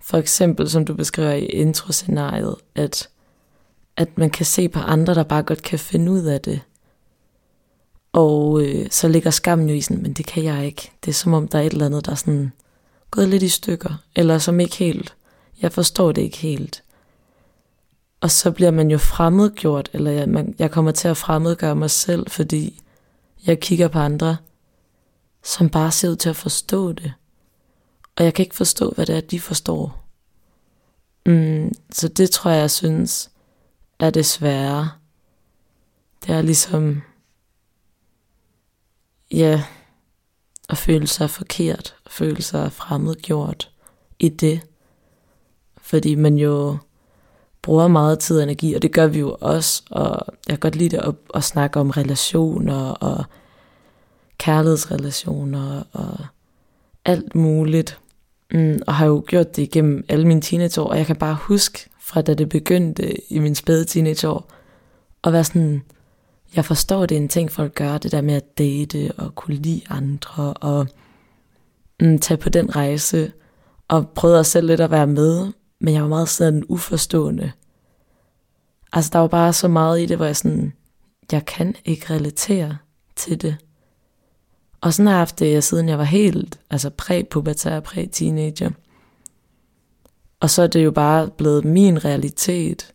for 0.00 0.18
eksempel 0.18 0.70
som 0.70 0.84
du 0.84 0.94
beskriver 0.94 1.32
i 1.32 1.44
introscenariet, 1.44 2.56
at, 2.74 3.08
at 3.96 4.18
man 4.18 4.30
kan 4.30 4.46
se 4.46 4.68
på 4.68 4.78
andre, 4.78 5.14
der 5.14 5.22
bare 5.22 5.42
godt 5.42 5.62
kan 5.62 5.78
finde 5.78 6.12
ud 6.12 6.22
af 6.22 6.40
det. 6.40 6.60
Og 8.12 8.62
øh, 8.62 8.86
så 8.90 9.08
ligger 9.08 9.30
skammen 9.30 9.68
jo 9.68 9.74
i 9.74 9.80
sådan, 9.80 10.02
men 10.02 10.12
det 10.12 10.26
kan 10.26 10.44
jeg 10.44 10.66
ikke. 10.66 10.92
Det 11.04 11.10
er 11.10 11.14
som 11.14 11.34
om, 11.34 11.48
der 11.48 11.58
er 11.58 11.62
et 11.62 11.72
eller 11.72 11.86
andet, 11.86 12.06
der 12.06 12.12
er 12.12 12.16
sådan 12.16 12.52
gået 13.10 13.28
lidt 13.28 13.42
i 13.42 13.48
stykker, 13.48 14.02
eller 14.16 14.38
som 14.38 14.60
ikke 14.60 14.76
helt, 14.76 15.14
jeg 15.62 15.72
forstår 15.72 16.12
det 16.12 16.22
ikke 16.22 16.36
helt. 16.36 16.82
Og 18.20 18.30
så 18.30 18.50
bliver 18.50 18.70
man 18.70 18.90
jo 18.90 18.98
fremmedgjort, 18.98 19.90
eller 19.92 20.10
jeg, 20.10 20.28
man, 20.28 20.54
jeg 20.58 20.70
kommer 20.70 20.90
til 20.90 21.08
at 21.08 21.16
fremmedgøre 21.16 21.76
mig 21.76 21.90
selv, 21.90 22.30
fordi 22.30 22.80
jeg 23.46 23.60
kigger 23.60 23.88
på 23.88 23.98
andre, 23.98 24.36
som 25.44 25.68
bare 25.68 25.92
ser 25.92 26.10
ud 26.10 26.16
til 26.16 26.28
at 26.28 26.36
forstå 26.36 26.92
det. 26.92 27.12
Og 28.16 28.24
jeg 28.24 28.34
kan 28.34 28.42
ikke 28.42 28.54
forstå, 28.54 28.90
hvad 28.90 29.06
det 29.06 29.16
er, 29.16 29.20
de 29.20 29.40
forstår. 29.40 30.04
Mm, 31.26 31.72
så 31.92 32.08
det 32.08 32.30
tror 32.30 32.50
jeg, 32.50 32.60
jeg 32.60 32.70
synes 32.70 33.30
er 33.98 34.10
det 34.10 34.26
svære. 34.26 34.90
Det 36.26 36.34
er 36.34 36.42
ligesom, 36.42 37.02
ja, 39.30 39.62
at 40.68 40.78
føle 40.78 41.06
sig 41.06 41.30
forkert, 41.30 41.96
at 42.06 42.12
føle 42.12 42.42
sig 42.42 42.72
fremmedgjort 42.72 43.70
i 44.18 44.28
det. 44.28 44.60
Fordi 45.76 46.14
man 46.14 46.38
jo 46.38 46.76
bruger 47.62 47.88
meget 47.88 48.18
tid 48.18 48.36
og 48.36 48.42
energi, 48.42 48.74
og 48.74 48.82
det 48.82 48.92
gør 48.92 49.06
vi 49.06 49.18
jo 49.18 49.36
også, 49.40 49.82
og 49.90 50.26
jeg 50.48 50.52
kan 50.52 50.58
godt 50.58 50.76
lide 50.76 50.96
det 50.96 51.02
at, 51.02 51.14
at 51.34 51.44
snakke 51.44 51.80
om 51.80 51.90
relationer 51.90 52.90
og 52.90 53.24
kærlighedsrelationer 54.38 55.82
og 55.92 56.18
alt 57.04 57.34
muligt. 57.34 57.98
Mm, 58.50 58.78
og 58.86 58.94
har 58.94 59.06
jo 59.06 59.24
gjort 59.26 59.56
det 59.56 59.62
igennem 59.62 60.04
alle 60.08 60.26
mine 60.26 60.40
teenageår, 60.40 60.86
og 60.88 60.98
jeg 60.98 61.06
kan 61.06 61.16
bare 61.16 61.34
huske 61.40 61.88
fra 62.06 62.22
da 62.22 62.34
det 62.34 62.48
begyndte 62.48 63.32
i 63.32 63.38
min 63.38 63.54
spæde 63.54 63.84
teenageår, 63.84 64.50
at 65.24 65.32
være 65.32 65.44
sådan, 65.44 65.82
jeg 66.56 66.64
forstår, 66.64 67.06
det 67.06 67.16
er 67.16 67.20
en 67.20 67.28
ting, 67.28 67.52
folk 67.52 67.74
gør, 67.74 67.98
det 67.98 68.12
der 68.12 68.20
med 68.20 68.34
at 68.34 68.58
date 68.58 69.12
og 69.16 69.34
kunne 69.34 69.56
lide 69.56 69.82
andre 69.88 70.54
og 70.54 70.86
mm, 72.00 72.18
tage 72.18 72.38
på 72.38 72.48
den 72.48 72.76
rejse, 72.76 73.32
og 73.88 74.08
prøvede 74.08 74.44
selv 74.44 74.66
lidt 74.66 74.80
at 74.80 74.90
være 74.90 75.06
med, 75.06 75.52
men 75.80 75.94
jeg 75.94 76.02
var 76.02 76.08
meget 76.08 76.28
sådan 76.28 76.64
uforstående. 76.68 77.52
Altså, 78.92 79.10
der 79.12 79.18
var 79.18 79.28
bare 79.28 79.52
så 79.52 79.68
meget 79.68 80.00
i 80.00 80.06
det, 80.06 80.16
hvor 80.16 80.26
jeg 80.26 80.36
sådan, 80.36 80.72
jeg 81.32 81.46
kan 81.46 81.74
ikke 81.84 82.14
relatere 82.14 82.76
til 83.16 83.42
det. 83.42 83.56
Og 84.80 84.94
sådan 84.94 85.06
har 85.06 85.14
jeg 85.14 85.20
haft 85.20 85.38
det, 85.38 85.64
siden 85.64 85.88
jeg 85.88 85.98
var 85.98 86.04
helt, 86.04 86.60
altså 86.70 86.90
præ-pubertær, 86.90 87.80
præ-teenager. 87.80 88.70
Og 90.40 90.50
så 90.50 90.62
er 90.62 90.66
det 90.66 90.84
jo 90.84 90.90
bare 90.90 91.28
blevet 91.28 91.64
min 91.64 92.04
realitet, 92.04 92.94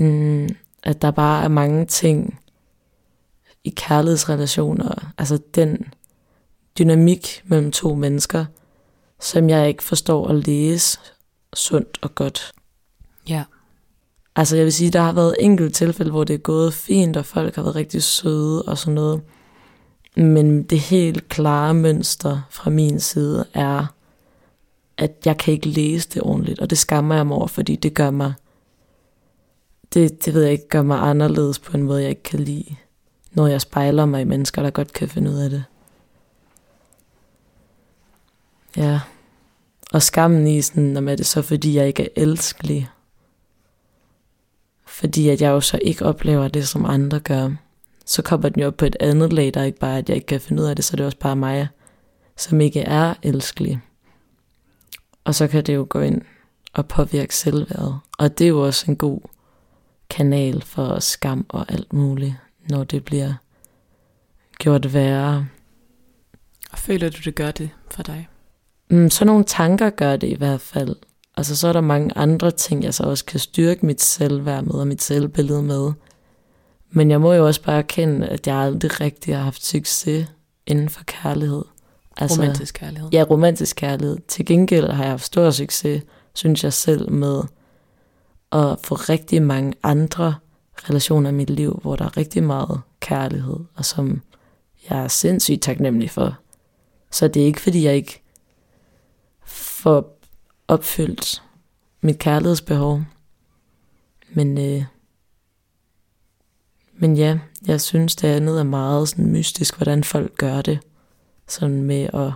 mm, 0.00 0.48
at 0.82 1.02
der 1.02 1.10
bare 1.10 1.44
er 1.44 1.48
mange 1.48 1.86
ting 1.86 2.40
i 3.64 3.70
kærlighedsrelationer, 3.70 5.12
altså 5.18 5.38
den 5.54 5.92
dynamik 6.78 7.42
mellem 7.44 7.72
to 7.72 7.94
mennesker, 7.94 8.44
som 9.20 9.50
jeg 9.50 9.68
ikke 9.68 9.82
forstår 9.82 10.28
at 10.28 10.46
læse 10.46 10.98
sundt 11.54 11.98
og 12.02 12.14
godt. 12.14 12.52
Ja. 13.28 13.44
Altså 14.36 14.56
jeg 14.56 14.64
vil 14.64 14.72
sige, 14.72 14.90
der 14.90 15.00
har 15.00 15.12
været 15.12 15.36
enkelte 15.40 15.74
tilfælde, 15.74 16.10
hvor 16.10 16.24
det 16.24 16.34
er 16.34 16.38
gået 16.38 16.74
fint, 16.74 17.16
og 17.16 17.26
folk 17.26 17.54
har 17.54 17.62
været 17.62 17.76
rigtig 17.76 18.02
søde 18.02 18.62
og 18.62 18.78
sådan 18.78 18.94
noget. 18.94 19.22
Men 20.16 20.62
det 20.62 20.80
helt 20.80 21.28
klare 21.28 21.74
mønster 21.74 22.40
fra 22.50 22.70
min 22.70 23.00
side 23.00 23.46
er, 23.54 23.86
at 25.02 25.12
jeg 25.24 25.38
kan 25.38 25.54
ikke 25.54 25.68
læse 25.68 26.08
det 26.08 26.22
ordentligt, 26.22 26.60
og 26.60 26.70
det 26.70 26.78
skammer 26.78 27.14
jeg 27.14 27.26
mig 27.26 27.36
over, 27.36 27.46
fordi 27.46 27.76
det 27.76 27.94
gør 27.94 28.10
mig, 28.10 28.32
det, 29.94 30.24
det 30.24 30.34
ved 30.34 30.42
jeg 30.42 30.52
ikke, 30.52 30.68
gør 30.68 30.82
mig 30.82 30.98
anderledes 30.98 31.58
på 31.58 31.76
en 31.76 31.82
måde, 31.82 32.02
jeg 32.02 32.10
ikke 32.10 32.22
kan 32.22 32.40
lide, 32.40 32.76
når 33.32 33.46
jeg 33.46 33.60
spejler 33.60 34.04
mig 34.04 34.20
i 34.20 34.24
mennesker, 34.24 34.62
der 34.62 34.70
godt 34.70 34.92
kan 34.92 35.08
finde 35.08 35.30
ud 35.30 35.36
af 35.36 35.50
det. 35.50 35.64
Ja. 38.76 39.00
Og 39.92 40.02
skammen 40.02 40.46
i 40.46 40.62
sådan, 40.62 40.96
om 40.96 41.08
er 41.08 41.16
det 41.16 41.26
så 41.26 41.42
fordi, 41.42 41.76
jeg 41.76 41.86
ikke 41.86 42.02
er 42.02 42.22
elskelig. 42.22 42.88
Fordi 44.86 45.28
at 45.28 45.40
jeg 45.40 45.50
jo 45.50 45.60
så 45.60 45.78
ikke 45.82 46.04
oplever 46.04 46.48
det, 46.48 46.68
som 46.68 46.84
andre 46.84 47.20
gør. 47.20 47.50
Så 48.06 48.22
kommer 48.22 48.48
den 48.48 48.62
jo 48.62 48.66
op 48.66 48.76
på 48.76 48.84
et 48.84 48.96
andet 49.00 49.32
lag, 49.32 49.54
der 49.54 49.62
ikke 49.62 49.78
bare, 49.78 49.98
at 49.98 50.08
jeg 50.08 50.16
ikke 50.16 50.26
kan 50.26 50.40
finde 50.40 50.62
ud 50.62 50.68
af 50.68 50.76
det, 50.76 50.84
så 50.84 50.96
det 50.96 51.02
er 51.02 51.06
også 51.06 51.18
bare 51.18 51.36
mig, 51.36 51.68
som 52.36 52.60
ikke 52.60 52.80
er 52.80 53.14
elskelig. 53.22 53.80
Og 55.24 55.34
så 55.34 55.48
kan 55.48 55.64
det 55.64 55.74
jo 55.74 55.86
gå 55.88 56.00
ind 56.00 56.22
og 56.72 56.88
påvirke 56.88 57.36
selvværdet. 57.36 57.98
Og 58.18 58.38
det 58.38 58.44
er 58.44 58.48
jo 58.48 58.66
også 58.66 58.90
en 58.90 58.96
god 58.96 59.20
kanal 60.10 60.62
for 60.62 60.98
skam 60.98 61.46
og 61.48 61.72
alt 61.72 61.92
muligt, 61.92 62.34
når 62.68 62.84
det 62.84 63.04
bliver 63.04 63.34
gjort 64.58 64.94
værre. 64.94 65.46
Og 66.72 66.78
føler 66.78 67.10
du, 67.10 67.18
det 67.24 67.34
gør 67.34 67.50
det 67.50 67.70
for 67.90 68.02
dig? 68.02 68.28
Mm, 68.90 69.10
så 69.10 69.24
nogle 69.24 69.44
tanker 69.44 69.90
gør 69.90 70.16
det 70.16 70.28
i 70.28 70.34
hvert 70.34 70.60
fald. 70.60 70.96
Altså 71.36 71.56
så 71.56 71.68
er 71.68 71.72
der 71.72 71.80
mange 71.80 72.16
andre 72.16 72.50
ting, 72.50 72.84
jeg 72.84 72.94
så 72.94 73.02
også 73.02 73.24
kan 73.24 73.40
styrke 73.40 73.86
mit 73.86 74.02
selvværd 74.02 74.64
med 74.64 74.74
og 74.74 74.86
mit 74.86 75.02
selvbillede 75.02 75.62
med. 75.62 75.92
Men 76.90 77.10
jeg 77.10 77.20
må 77.20 77.32
jo 77.32 77.46
også 77.46 77.62
bare 77.62 77.78
erkende, 77.78 78.28
at 78.28 78.46
jeg 78.46 78.56
aldrig 78.56 79.00
rigtig 79.00 79.36
har 79.36 79.42
haft 79.42 79.64
succes 79.64 80.26
inden 80.66 80.88
for 80.88 81.02
kærlighed. 81.04 81.64
Altså, 82.16 82.40
romantisk 82.40 82.74
kærlighed. 82.74 83.10
Ja, 83.12 83.24
romantisk 83.30 83.76
kærlighed. 83.76 84.18
Til 84.28 84.46
gengæld 84.46 84.90
har 84.90 85.02
jeg 85.02 85.10
haft 85.10 85.24
stor 85.24 85.50
succes, 85.50 86.02
synes 86.34 86.64
jeg 86.64 86.72
selv, 86.72 87.10
med 87.10 87.42
at 88.52 88.78
få 88.84 88.94
rigtig 88.94 89.42
mange 89.42 89.74
andre 89.82 90.34
relationer 90.76 91.30
i 91.30 91.32
mit 91.32 91.50
liv, 91.50 91.78
hvor 91.82 91.96
der 91.96 92.04
er 92.04 92.16
rigtig 92.16 92.42
meget 92.42 92.80
kærlighed, 93.00 93.56
og 93.74 93.84
som 93.84 94.22
jeg 94.90 95.04
er 95.04 95.08
sindssygt 95.08 95.62
taknemmelig 95.62 96.10
for. 96.10 96.38
Så 97.10 97.28
det 97.28 97.42
er 97.42 97.46
ikke, 97.46 97.60
fordi 97.60 97.84
jeg 97.84 97.94
ikke 97.94 98.22
får 99.44 100.18
opfyldt 100.68 101.42
mit 102.00 102.18
kærlighedsbehov. 102.18 103.02
Men, 104.30 104.58
øh, 104.58 104.84
men 106.94 107.16
ja, 107.16 107.38
jeg 107.66 107.80
synes, 107.80 108.16
det 108.16 108.28
andet 108.28 108.58
er 108.58 108.62
meget 108.62 109.08
sådan 109.08 109.32
mystisk, 109.32 109.76
hvordan 109.76 110.04
folk 110.04 110.36
gør 110.36 110.62
det. 110.62 110.78
Sådan 111.48 111.82
med 111.82 112.08
at 112.14 112.32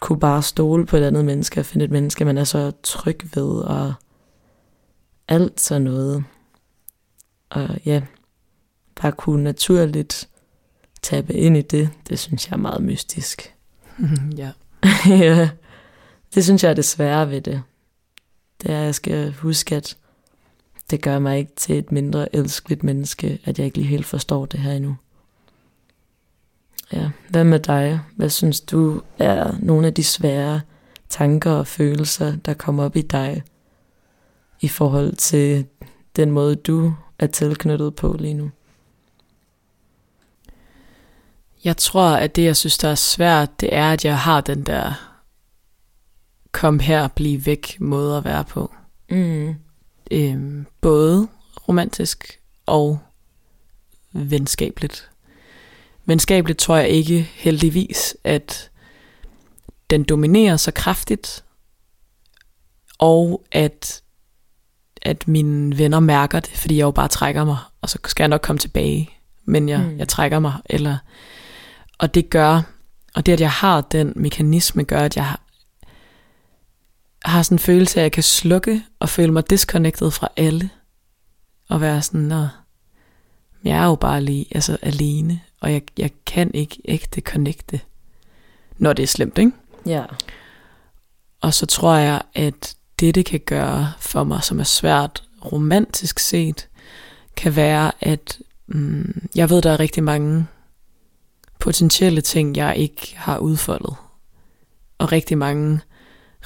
kunne 0.00 0.20
bare 0.20 0.42
stole 0.42 0.86
på 0.86 0.96
et 0.96 1.02
andet 1.02 1.24
menneske 1.24 1.60
og 1.60 1.66
finde 1.66 1.84
et 1.84 1.90
menneske, 1.90 2.24
man 2.24 2.38
er 2.38 2.44
så 2.44 2.72
tryg 2.82 3.20
ved, 3.34 3.60
og 3.60 3.94
alt 5.28 5.60
sådan 5.60 5.82
noget. 5.82 6.24
Og 7.50 7.68
ja, 7.84 8.02
bare 9.02 9.12
kunne 9.12 9.44
naturligt 9.44 10.28
tabe 11.02 11.34
ind 11.34 11.56
i 11.56 11.62
det, 11.62 11.90
det 12.08 12.18
synes 12.18 12.46
jeg 12.46 12.52
er 12.52 12.60
meget 12.60 12.82
mystisk. 12.82 13.54
ja. 14.36 14.52
ja, 15.06 15.50
det 16.34 16.44
synes 16.44 16.62
jeg 16.62 16.70
er 16.70 16.74
det 16.74 16.84
svære 16.84 17.30
ved 17.30 17.40
det. 17.40 17.62
Det 18.62 18.70
er, 18.70 18.78
at 18.78 18.84
jeg 18.84 18.94
skal 18.94 19.32
huske, 19.32 19.76
at 19.76 19.96
det 20.90 21.02
gør 21.02 21.18
mig 21.18 21.38
ikke 21.38 21.52
til 21.56 21.78
et 21.78 21.92
mindre 21.92 22.36
elskeligt 22.36 22.82
menneske, 22.82 23.38
at 23.44 23.58
jeg 23.58 23.66
ikke 23.66 23.78
lige 23.78 23.88
helt 23.88 24.06
forstår 24.06 24.46
det 24.46 24.60
her 24.60 24.72
endnu. 24.72 24.96
Ja, 26.92 27.10
hvad 27.28 27.44
med 27.44 27.60
dig? 27.60 28.00
Hvad 28.16 28.30
synes 28.30 28.60
du 28.60 29.02
er 29.18 29.56
nogle 29.60 29.86
af 29.86 29.94
de 29.94 30.04
svære 30.04 30.60
tanker 31.08 31.50
og 31.50 31.66
følelser, 31.66 32.36
der 32.36 32.54
kommer 32.54 32.84
op 32.84 32.96
i 32.96 33.02
dig 33.02 33.42
i 34.60 34.68
forhold 34.68 35.16
til 35.16 35.66
den 36.16 36.30
måde, 36.30 36.56
du 36.56 36.94
er 37.18 37.26
tilknyttet 37.26 37.96
på 37.96 38.16
lige 38.20 38.34
nu? 38.34 38.50
Jeg 41.64 41.76
tror, 41.76 42.08
at 42.08 42.36
det, 42.36 42.44
jeg 42.44 42.56
synes, 42.56 42.78
der 42.78 42.88
er 42.88 42.94
svært, 42.94 43.60
det 43.60 43.74
er, 43.74 43.92
at 43.92 44.04
jeg 44.04 44.18
har 44.18 44.40
den 44.40 44.62
der 44.62 45.16
kom 46.52 46.78
her, 46.78 47.08
bliv 47.08 47.46
væk 47.46 47.76
måde 47.80 48.16
at 48.16 48.24
være 48.24 48.44
på. 48.44 48.74
Mm. 49.10 49.54
Øhm, 50.10 50.66
både 50.80 51.28
romantisk 51.68 52.40
og 52.66 52.98
venskabeligt. 54.12 55.10
Venskabeligt 56.06 56.58
tror 56.58 56.76
jeg 56.76 56.88
ikke 56.88 57.30
heldigvis, 57.34 58.16
at 58.24 58.70
den 59.90 60.04
dominerer 60.04 60.56
så 60.56 60.70
kraftigt, 60.70 61.44
og 62.98 63.42
at, 63.52 64.02
at 65.02 65.28
mine 65.28 65.78
venner 65.78 66.00
mærker 66.00 66.40
det, 66.40 66.56
fordi 66.56 66.76
jeg 66.76 66.84
jo 66.84 66.90
bare 66.90 67.08
trækker 67.08 67.44
mig, 67.44 67.58
og 67.80 67.88
så 67.90 67.98
skal 68.04 68.22
jeg 68.22 68.28
nok 68.28 68.40
komme 68.40 68.58
tilbage, 68.58 69.10
men 69.44 69.68
jeg, 69.68 69.80
mm. 69.80 69.98
jeg 69.98 70.08
trækker 70.08 70.38
mig, 70.38 70.54
eller, 70.64 70.98
og 71.98 72.14
det 72.14 72.30
gør, 72.30 72.62
og 73.14 73.26
det 73.26 73.32
at 73.32 73.40
jeg 73.40 73.50
har 73.50 73.80
den 73.80 74.12
mekanisme, 74.16 74.84
gør, 74.84 75.00
at 75.00 75.16
jeg 75.16 75.36
har 77.24 77.42
sådan 77.42 77.54
en 77.54 77.58
følelse 77.58 78.00
af, 78.00 78.02
at 78.02 78.04
jeg 78.04 78.12
kan 78.12 78.22
slukke 78.22 78.82
og 79.00 79.08
føle 79.08 79.32
mig 79.32 79.50
disconnected 79.50 80.10
fra 80.10 80.28
alle, 80.36 80.70
og 81.68 81.80
være 81.80 82.02
sådan, 82.02 82.20
Nå, 82.20 82.46
Jeg 83.64 83.78
er 83.78 83.86
jo 83.86 83.94
bare 83.94 84.20
lige, 84.20 84.46
altså 84.50 84.78
alene, 84.82 85.40
og 85.60 85.72
jeg, 85.72 85.82
jeg 85.98 86.10
kan 86.26 86.50
ikke 86.54 86.76
ægte 86.84 87.20
connecte, 87.20 87.80
når 88.78 88.92
det 88.92 89.02
er 89.02 89.06
slemt, 89.06 89.38
ikke? 89.38 89.52
Ja. 89.86 90.04
Og 91.40 91.54
så 91.54 91.66
tror 91.66 91.96
jeg, 91.96 92.22
at 92.34 92.76
det, 93.00 93.14
det 93.14 93.26
kan 93.26 93.40
gøre 93.40 93.92
for 93.98 94.24
mig, 94.24 94.44
som 94.44 94.60
er 94.60 94.64
svært 94.64 95.22
romantisk 95.52 96.18
set, 96.18 96.68
kan 97.36 97.56
være, 97.56 97.92
at 98.00 98.38
mm, 98.66 99.28
jeg 99.34 99.50
ved, 99.50 99.62
der 99.62 99.70
er 99.70 99.80
rigtig 99.80 100.04
mange 100.04 100.46
potentielle 101.58 102.20
ting, 102.20 102.56
jeg 102.56 102.76
ikke 102.76 103.14
har 103.16 103.38
udfoldet. 103.38 103.94
Og 104.98 105.12
rigtig 105.12 105.38
mange 105.38 105.80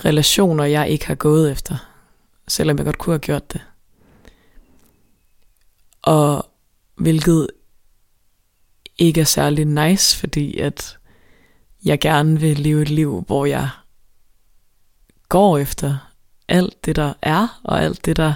relationer, 0.04 0.64
jeg 0.64 0.88
ikke 0.88 1.06
har 1.06 1.14
gået 1.14 1.52
efter, 1.52 1.76
selvom 2.48 2.76
jeg 2.76 2.84
godt 2.84 2.98
kunne 2.98 3.12
have 3.12 3.18
gjort 3.18 3.52
det. 3.52 3.60
Og 6.02 6.46
hvilket 6.94 7.48
ikke 9.00 9.20
er 9.20 9.24
særlig 9.24 9.64
nice, 9.64 10.18
fordi 10.18 10.58
at 10.58 10.98
jeg 11.84 12.00
gerne 12.00 12.40
vil 12.40 12.58
leve 12.58 12.82
et 12.82 12.90
liv, 12.90 13.24
hvor 13.26 13.46
jeg 13.46 13.68
går 15.28 15.58
efter 15.58 15.96
alt 16.48 16.84
det, 16.84 16.96
der 16.96 17.12
er, 17.22 17.60
og 17.64 17.82
alt 17.82 18.04
det, 18.06 18.16
der 18.16 18.32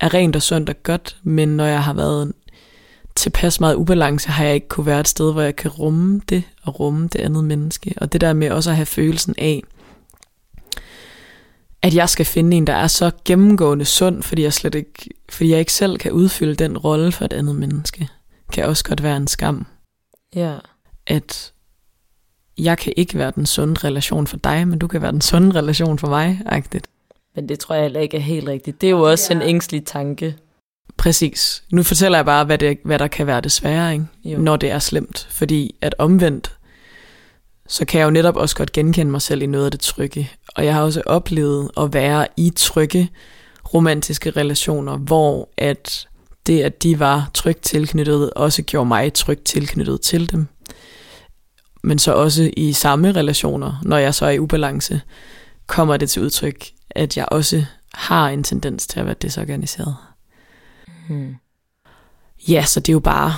er 0.00 0.14
rent 0.14 0.36
og 0.36 0.42
sundt 0.42 0.68
og 0.68 0.82
godt, 0.82 1.16
men 1.22 1.48
når 1.48 1.64
jeg 1.64 1.84
har 1.84 1.94
været 1.94 2.32
tilpas 3.14 3.60
meget 3.60 3.74
ubalance, 3.74 4.28
har 4.28 4.44
jeg 4.44 4.54
ikke 4.54 4.68
kunne 4.68 4.86
være 4.86 5.00
et 5.00 5.08
sted, 5.08 5.32
hvor 5.32 5.42
jeg 5.42 5.56
kan 5.56 5.70
rumme 5.70 6.20
det, 6.28 6.42
og 6.62 6.80
rumme 6.80 7.08
det 7.08 7.20
andet 7.20 7.44
menneske. 7.44 7.94
Og 7.96 8.12
det 8.12 8.20
der 8.20 8.32
med 8.32 8.50
også 8.50 8.70
at 8.70 8.76
have 8.76 8.86
følelsen 8.86 9.34
af, 9.38 9.62
at 11.82 11.94
jeg 11.94 12.08
skal 12.08 12.26
finde 12.26 12.56
en, 12.56 12.66
der 12.66 12.72
er 12.74 12.86
så 12.86 13.10
gennemgående 13.24 13.84
sund, 13.84 14.22
fordi 14.22 14.42
jeg 14.42 14.52
slet 14.52 14.74
ikke, 14.74 15.10
fordi 15.28 15.50
jeg 15.50 15.58
ikke 15.58 15.72
selv 15.72 15.98
kan 15.98 16.12
udfylde 16.12 16.54
den 16.54 16.78
rolle 16.78 17.12
for 17.12 17.24
et 17.24 17.32
andet 17.32 17.56
menneske, 17.56 18.08
kan 18.52 18.64
også 18.64 18.84
godt 18.84 19.02
være 19.02 19.16
en 19.16 19.26
skam. 19.26 19.66
Ja. 20.36 20.54
At 21.06 21.52
jeg 22.58 22.78
kan 22.78 22.92
ikke 22.96 23.18
være 23.18 23.32
den 23.34 23.46
sunde 23.46 23.74
relation 23.84 24.26
for 24.26 24.36
dig, 24.36 24.68
men 24.68 24.78
du 24.78 24.86
kan 24.86 25.02
være 25.02 25.12
den 25.12 25.20
sunde 25.20 25.58
relation 25.58 25.98
for 25.98 26.08
mig, 26.08 26.42
agtigt. 26.46 26.86
Men 27.34 27.48
det 27.48 27.58
tror 27.58 27.74
jeg 27.74 27.84
heller 27.84 28.00
ikke 28.00 28.16
er 28.16 28.20
helt 28.20 28.48
rigtigt. 28.48 28.80
Det 28.80 28.86
er 28.86 28.90
jo 28.90 29.02
også 29.02 29.34
ja. 29.34 29.40
en 29.40 29.48
ængstelig 29.48 29.84
tanke. 29.84 30.36
Præcis. 30.96 31.64
Nu 31.72 31.82
fortæller 31.82 32.18
jeg 32.18 32.24
bare, 32.24 32.44
hvad, 32.44 32.58
det, 32.58 32.78
hvad 32.84 32.98
der 32.98 33.06
kan 33.06 33.26
være 33.26 33.40
det 33.40 33.52
svære, 33.52 33.92
ikke? 33.92 34.06
Jo. 34.24 34.38
når 34.38 34.56
det 34.56 34.70
er 34.70 34.78
slemt. 34.78 35.28
Fordi 35.30 35.74
at 35.80 35.94
omvendt, 35.98 36.56
så 37.68 37.84
kan 37.84 37.98
jeg 37.98 38.04
jo 38.04 38.10
netop 38.10 38.36
også 38.36 38.56
godt 38.56 38.72
genkende 38.72 39.10
mig 39.10 39.22
selv 39.22 39.42
i 39.42 39.46
noget 39.46 39.64
af 39.64 39.70
det 39.70 39.80
trygge. 39.80 40.30
Og 40.56 40.64
jeg 40.64 40.74
har 40.74 40.82
også 40.82 41.02
oplevet 41.06 41.70
at 41.76 41.92
være 41.92 42.26
i 42.36 42.52
trygge 42.56 43.10
romantiske 43.74 44.30
relationer, 44.30 44.96
hvor 44.96 45.48
at 45.56 46.08
det, 46.46 46.62
at 46.62 46.82
de 46.82 46.98
var 46.98 47.30
trygt 47.34 47.62
tilknyttet, 47.62 48.30
også 48.30 48.62
gjorde 48.62 48.88
mig 48.88 49.12
trygt 49.12 49.44
tilknyttet 49.44 50.00
til 50.00 50.30
dem. 50.30 50.46
Men 51.82 51.98
så 51.98 52.12
også 52.12 52.50
i 52.56 52.72
samme 52.72 53.12
relationer, 53.12 53.80
når 53.82 53.96
jeg 53.96 54.14
så 54.14 54.26
er 54.26 54.30
i 54.30 54.38
ubalance, 54.38 55.00
kommer 55.66 55.96
det 55.96 56.10
til 56.10 56.22
udtryk, 56.22 56.66
at 56.90 57.16
jeg 57.16 57.26
også 57.30 57.64
har 57.94 58.28
en 58.28 58.42
tendens 58.42 58.86
til 58.86 59.00
at 59.00 59.06
være 59.06 59.14
desorganiseret. 59.22 59.96
Hmm. 61.08 61.36
Ja, 62.48 62.64
så 62.64 62.80
det 62.80 62.88
er 62.88 62.92
jo 62.92 63.00
bare 63.00 63.36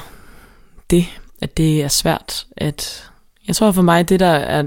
det, 0.90 1.06
at 1.42 1.56
det 1.56 1.82
er 1.82 1.88
svært. 1.88 2.46
At 2.56 3.10
jeg 3.46 3.56
tror 3.56 3.72
for 3.72 3.82
mig, 3.82 4.08
det 4.08 4.20
der 4.20 4.26
er 4.26 4.64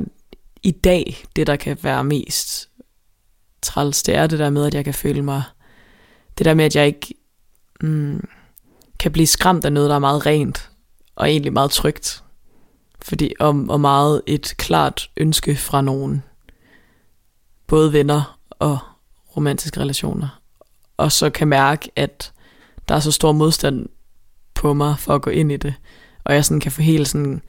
i 0.64 0.72
dag, 0.72 1.24
det 1.36 1.48
der 1.48 1.56
kan 1.56 1.78
være 1.82 2.04
mest 2.04 2.70
træls, 3.62 4.04
det 4.04 4.16
er 4.16 4.28
det 4.28 4.40
der 4.40 4.50
med, 4.50 4.66
at 4.66 4.74
jeg 4.74 4.84
kan 4.84 4.94
føle 4.94 5.22
mig, 5.22 5.44
det 6.38 6.46
der 6.46 6.54
med, 6.54 6.66
at 6.66 6.76
jeg 6.76 6.88
ikke 6.88 7.14
mm, 7.82 8.28
kan 9.00 9.12
blive 9.12 9.28
skræmt 9.28 9.66
af 9.66 9.74
noget, 9.74 9.90
der 9.90 9.96
er 9.96 10.00
meget 10.00 10.26
rent, 10.26 10.70
og 11.16 11.30
egentlig 11.30 11.54
meget 11.54 11.72
trygt. 11.72 12.24
Fordi, 13.02 13.34
om, 13.40 13.70
og 13.70 13.82
meget 13.82 14.22
et 14.28 14.54
klart 14.58 15.10
ønske 15.18 15.56
fra 15.56 15.82
nogen, 15.82 16.24
både 17.68 17.94
venner 17.94 18.40
og 18.50 18.78
romantiske 19.38 19.80
relationer. 19.80 20.42
Og 20.98 21.12
så 21.12 21.30
kan 21.30 21.48
mærke, 21.48 21.92
at 21.96 22.34
der 22.90 22.96
er 22.96 23.00
så 23.00 23.12
stor 23.12 23.32
modstand 23.32 23.90
på 24.54 24.74
mig 24.74 25.00
for 25.00 25.16
at 25.16 25.22
gå 25.22 25.30
ind 25.30 25.52
i 25.52 25.58
det. 25.58 25.74
Og 26.24 26.34
jeg 26.34 26.46
sådan 26.46 26.60
kan 26.60 26.72
få 26.72 26.82
helt 26.82 27.08
sådan 27.08 27.42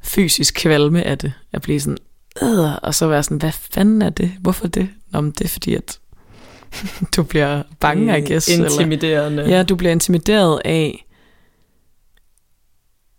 fysisk 0.00 0.54
kvalme 0.54 1.02
af 1.02 1.18
det. 1.18 1.32
At 1.52 1.62
blive 1.62 1.80
sådan, 1.80 1.98
øh, 2.42 2.74
og 2.82 2.94
så 2.94 3.06
være 3.06 3.22
sådan, 3.22 3.38
hvad 3.38 3.52
fanden 3.52 4.02
er 4.02 4.10
det? 4.10 4.32
Hvorfor 4.40 4.66
det? 4.66 4.88
Nå, 5.10 5.20
men 5.20 5.30
det 5.30 5.44
er 5.44 5.48
fordi, 5.48 5.74
at 5.74 5.98
du 7.16 7.22
bliver 7.22 7.62
bange, 7.80 8.18
I 8.18 8.32
guess. 8.32 8.48
Intimiderende. 8.48 9.42
Eller, 9.42 9.56
ja, 9.56 9.62
du 9.62 9.76
bliver 9.76 9.92
intimideret 9.92 10.62
af, 10.64 11.06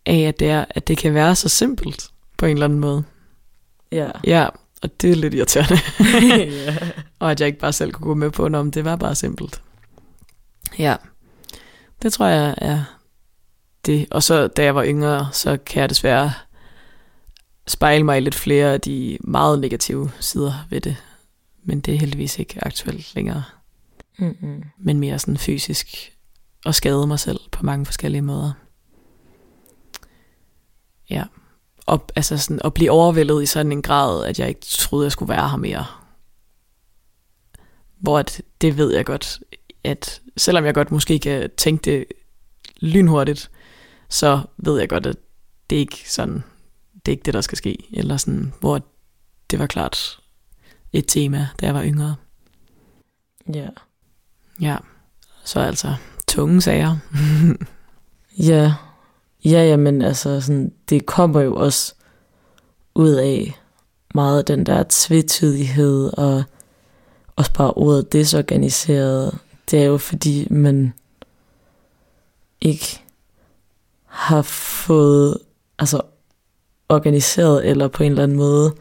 af 0.06 0.20
at, 0.20 0.39
det 0.39 0.50
er, 0.50 0.66
at 0.70 0.88
det 0.88 0.98
kan 0.98 1.13
være 1.13 1.36
så 1.36 1.50
simpelt 1.50 2.10
på 2.38 2.46
en 2.46 2.52
eller 2.52 2.66
anden 2.66 2.80
måde. 2.80 3.04
Ja. 3.92 4.10
Ja, 4.24 4.48
og 4.82 5.02
det 5.02 5.12
er 5.12 5.16
lidt 5.16 5.34
irriterende. 5.34 5.80
ja. 6.66 6.78
og 7.20 7.32
at 7.32 7.39
jeg 7.39 7.48
ikke 7.48 7.60
bare 7.60 7.74
selv 7.74 7.92
kunne 7.92 8.08
gå 8.08 8.13
med 8.13 8.32
på, 8.32 8.46
om 8.46 8.72
det 8.72 8.86
var 8.86 8.96
bare 8.96 9.16
simpelt. 9.16 9.62
Ja, 10.80 10.96
det 12.02 12.13
tror 12.13 12.26
jeg 12.26 12.56
er 12.58 12.84
det. 13.86 14.08
Og 14.12 14.24
så 14.24 14.48
da 14.48 14.63
jeg 14.63 14.76
var 14.76 14.86
yngre, 14.86 15.28
så 15.32 15.58
kan 15.66 15.82
jeg 15.82 15.89
desværre 15.89 16.34
spejle 17.68 18.04
mig 18.04 18.18
i 18.18 18.22
lidt 18.22 18.36
flere 18.36 18.74
af 18.74 18.82
de 18.82 19.18
meget 19.22 19.60
negative 19.60 20.12
sider 20.20 20.54
ved 20.70 20.82
det. 20.82 20.96
Men 21.63 21.80
det 21.80 21.93
er 21.93 21.99
heldigvis 21.99 22.39
ikke 22.39 22.65
aktuelt 22.65 23.15
længere. 23.15 23.43
Mm-mm. 24.17 24.63
Men 24.78 24.99
mere 24.99 25.19
sådan 25.19 25.38
fysisk 25.38 26.13
og 26.65 26.76
skade 26.76 27.08
mig 27.08 27.19
selv 27.19 27.39
på 27.52 27.65
mange 27.65 27.86
forskellige 27.86 28.21
måder. 28.21 28.54
Ja. 31.10 31.23
Og, 31.86 32.06
altså 32.15 32.38
sådan, 32.38 32.62
at 32.65 32.73
blive 32.73 32.91
overvældet 32.91 33.43
i 33.43 33.45
sådan 33.45 33.71
en 33.71 33.82
grad, 33.82 34.26
at 34.26 34.39
jeg 34.39 34.49
ikke 34.49 34.62
troede, 34.62 35.06
jeg 35.06 35.12
skulle 35.12 35.30
være 35.30 35.49
her 35.49 35.58
mere. 35.58 35.86
Hvor 37.99 38.19
at, 38.19 38.41
det 38.62 38.78
ved 38.78 38.95
jeg 38.95 39.06
godt, 39.06 39.39
at 39.84 40.21
selvom 40.38 40.65
jeg 40.65 40.73
godt 40.73 40.91
måske 40.91 41.19
kan 41.19 41.49
tænke 41.58 41.91
det 41.91 42.06
lynhurtigt, 42.80 43.52
så 44.10 44.41
ved 44.58 44.80
jeg 44.80 44.89
godt, 44.89 45.06
at 45.06 45.15
det 45.69 45.76
ikke 45.76 46.12
sådan, 46.12 46.43
det 46.93 47.08
er 47.08 47.12
ikke 47.12 47.23
det, 47.23 47.34
der 47.34 47.41
skal 47.41 47.58
ske. 47.58 47.78
Eller 47.93 48.17
sådan, 48.17 48.54
hvor 48.60 48.82
det 49.52 49.60
var 49.60 49.67
klart 49.67 50.19
et 50.94 51.06
tema, 51.08 51.48
da 51.62 51.66
jeg 51.66 51.76
var 51.76 51.84
yngre. 51.84 52.16
Ja. 53.54 53.68
Ja, 54.62 54.78
så 55.44 55.60
altså 55.60 55.96
tunge 56.28 56.62
sager. 56.62 56.98
Ja. 58.38 58.74
Ja, 59.46 59.64
ja, 59.64 59.78
men 59.78 60.02
altså, 60.02 60.42
sådan, 60.42 60.74
det 60.90 61.06
kommer 61.06 61.42
jo 61.42 61.56
også 61.56 61.96
ud 62.96 63.12
af 63.12 63.60
meget 64.16 64.38
af 64.38 64.46
den 64.46 64.66
der 64.66 64.84
tvetydighed 64.90 66.10
og 66.18 66.44
også 67.36 67.54
bare 67.54 67.72
ordet 67.72 68.14
desorganiseret. 68.14 69.38
Det 69.72 69.80
er 69.80 69.86
jo 69.86 69.98
fordi, 69.98 70.48
man 70.50 70.94
ikke 72.62 73.02
har 74.06 74.42
fået 74.42 75.38
altså 75.80 76.02
organiseret 76.90 77.70
eller 77.70 77.88
på 77.88 78.04
en 78.04 78.12
eller 78.12 78.24
anden 78.24 78.38
måde 78.38 78.76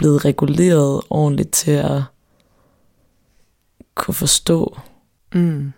blevet 0.00 0.24
reguleret 0.24 1.00
ordentligt 1.10 1.50
til 1.52 1.70
at 1.70 2.02
kunne 3.94 4.14
forstå 4.14 4.78
Mm. 5.34 5.72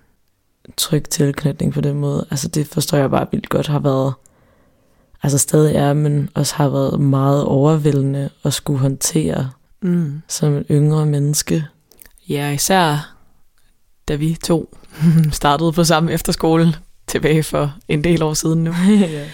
tryg 0.76 1.04
tilknytning 1.10 1.72
på 1.72 1.80
den 1.80 1.96
måde. 1.96 2.26
Altså 2.30 2.48
det 2.48 2.66
forstår 2.66 2.98
jeg 2.98 3.10
bare 3.10 3.26
vildt 3.32 3.48
godt 3.48 3.66
har 3.66 3.78
været, 3.78 4.14
altså 5.22 5.38
stadig 5.38 5.74
er, 5.76 5.92
men 5.92 6.28
også 6.34 6.54
har 6.54 6.68
været 6.68 7.00
meget 7.00 7.44
overvældende 7.44 8.30
at 8.44 8.52
skulle 8.52 8.78
håndtere 8.78 9.50
Mm. 9.80 10.22
som 10.28 10.52
en 10.56 10.64
yngre 10.70 11.06
menneske. 11.06 11.66
Ja, 12.28 12.50
især 12.50 13.14
da 14.08 14.14
vi 14.14 14.36
to 14.44 14.76
startede 15.32 15.72
på 15.72 15.84
samme 15.84 16.12
efterskole 16.12 16.74
tilbage 17.06 17.42
for 17.42 17.74
en 17.88 18.04
del 18.04 18.22
år 18.22 18.34
siden 18.34 18.64
nu. 18.64 18.72
ja. 18.88 19.28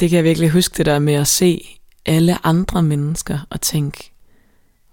Det 0.00 0.10
kan 0.10 0.16
jeg 0.16 0.24
virkelig 0.24 0.50
huske 0.50 0.74
det 0.78 0.86
der 0.86 0.98
med 0.98 1.14
at 1.14 1.26
se 1.28 1.78
alle 2.06 2.46
andre 2.46 2.82
mennesker 2.82 3.38
og 3.50 3.60
tænke, 3.60 4.12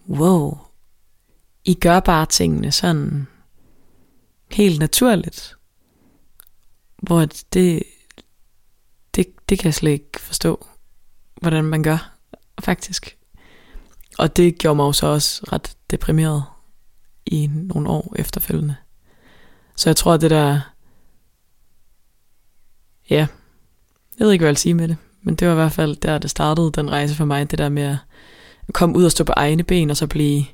wow, 0.10 0.57
I 1.66 1.74
gør 1.74 1.99
bare 1.99 2.26
tingene 2.26 2.72
sådan 2.72 3.28
helt 4.51 4.80
naturligt. 4.80 5.55
Hvor 6.97 7.26
det, 7.53 7.84
det, 9.16 9.26
det 9.49 9.60
kan 9.60 9.66
jeg 9.66 9.74
slet 9.74 9.91
ikke 9.91 10.20
forstå, 10.20 10.68
hvordan 11.41 11.64
man 11.64 11.84
gør, 11.84 12.16
faktisk. 12.62 13.18
Og 14.18 14.38
det 14.38 14.57
gjorde 14.57 14.76
mig 14.76 14.84
jo 14.84 14.91
så 14.91 15.07
også 15.07 15.45
ret 15.51 15.78
deprimeret 15.91 16.43
i 17.26 17.47
nogle 17.47 17.89
år 17.89 18.14
efterfølgende. 18.16 18.76
Så 19.76 19.89
jeg 19.89 19.95
tror, 19.95 20.14
at 20.14 20.22
det 20.22 20.32
der... 20.32 20.62
Ja, 23.10 23.28
jeg 24.20 24.26
ved 24.26 24.32
ikke, 24.32 24.43
hvad 24.43 24.47
jeg 24.47 24.53
vil 24.53 24.57
sige 24.57 24.74
med 24.74 24.88
det. 24.88 24.97
Men 25.22 25.36
det 25.36 25.47
var 25.47 25.53
i 25.53 25.55
hvert 25.55 25.72
fald 25.72 25.95
der, 25.95 26.17
det 26.17 26.30
startede, 26.30 26.72
den 26.72 26.91
rejse 26.91 27.15
for 27.15 27.26
mig. 27.26 27.51
Det 27.51 27.59
der 27.59 27.70
med 27.70 27.97
at 28.67 28.74
komme 28.74 28.97
ud 28.97 29.03
og 29.03 29.11
stå 29.11 29.24
på 29.24 29.34
egne 29.36 29.63
ben, 29.63 29.89
og 29.89 29.97
så 29.97 30.07
blive 30.07 30.45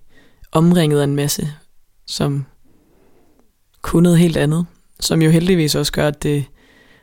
omringet 0.52 1.00
af 1.00 1.04
en 1.04 1.16
masse, 1.16 1.48
som 2.06 2.46
kunne 3.82 4.04
noget 4.04 4.20
helt 4.20 4.38
andet. 4.38 4.66
Som 5.00 5.22
jo 5.22 5.30
heldigvis 5.30 5.76
også 5.76 5.92
gør, 5.92 6.08
at 6.08 6.24
det 6.24 6.46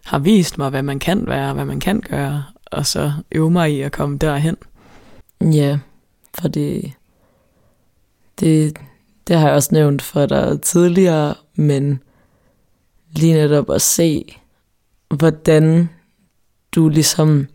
har 0.04 0.18
vist 0.18 0.58
mig, 0.58 0.70
hvad 0.70 0.82
man 0.82 0.98
kan 0.98 1.26
være, 1.26 1.54
hvad 1.54 1.64
man 1.64 1.80
kan 1.80 2.00
gøre, 2.00 2.44
og 2.66 2.86
så 2.86 3.12
øve 3.32 3.50
mig 3.50 3.72
i 3.72 3.80
at 3.80 3.92
komme 3.92 4.18
derhen. 4.18 4.56
Ja, 5.40 5.78
for 6.34 6.48
det, 6.48 6.92
det, 8.40 8.78
det 9.28 9.36
har 9.36 9.46
jeg 9.46 9.56
også 9.56 9.68
nævnt 9.72 10.02
for 10.02 10.26
dig 10.26 10.62
tidligere, 10.62 11.34
men 11.54 12.02
lige 13.12 13.34
netop 13.34 13.70
at 13.70 13.82
se, 13.82 14.36
hvordan 15.08 15.88
du 16.72 16.88
ligesom 16.88 17.46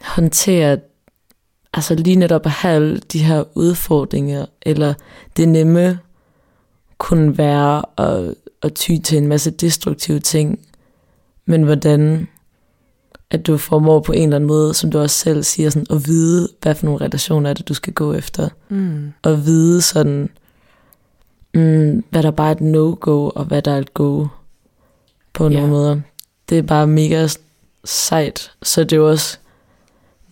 håndterer, 0.00 0.76
altså 1.74 1.94
lige 1.94 2.16
netop 2.16 2.46
at 2.46 2.52
have 2.52 2.74
alle 2.74 2.98
de 3.12 3.18
her 3.18 3.44
udfordringer, 3.54 4.46
eller 4.62 4.94
det 5.36 5.48
nemme 5.48 5.98
kunne 6.98 7.38
være 7.38 7.82
at, 7.98 8.34
at 8.62 8.74
ty 8.74 8.90
til 9.04 9.18
en 9.18 9.26
masse 9.26 9.50
destruktive 9.50 10.18
ting, 10.20 10.58
men 11.46 11.62
hvordan 11.62 12.28
at 13.30 13.46
du 13.46 13.56
formår 13.56 14.00
på 14.00 14.12
en 14.12 14.22
eller 14.22 14.36
anden 14.36 14.48
måde, 14.48 14.74
som 14.74 14.90
du 14.90 14.98
også 14.98 15.16
selv 15.16 15.42
siger, 15.42 15.70
sådan, 15.70 15.86
at 15.90 16.06
vide, 16.06 16.48
hvad 16.62 16.74
for 16.74 16.86
nogle 16.86 17.00
relationer 17.04 17.50
er 17.50 17.54
det, 17.54 17.68
du 17.68 17.74
skal 17.74 17.92
gå 17.92 18.12
efter. 18.12 18.48
Mm. 18.68 19.12
Og 19.22 19.46
vide 19.46 19.82
sådan, 19.82 20.30
mm, 21.54 22.04
hvad 22.10 22.22
der 22.22 22.30
bare 22.30 22.48
er 22.48 22.52
et 22.54 22.60
no-go, 22.60 23.28
og 23.34 23.44
hvad 23.44 23.62
der 23.62 23.72
er 23.72 23.78
et 23.78 23.94
go 23.94 24.26
på 25.32 25.44
nogle 25.48 25.60
Ja. 25.60 25.66
måder. 25.66 26.00
Det 26.48 26.58
er 26.58 26.62
bare 26.62 26.86
mega 26.86 27.28
sejt. 27.84 28.52
Så 28.62 28.84
det 28.84 28.92
er 28.92 28.96
jo 28.96 29.10
også 29.10 29.38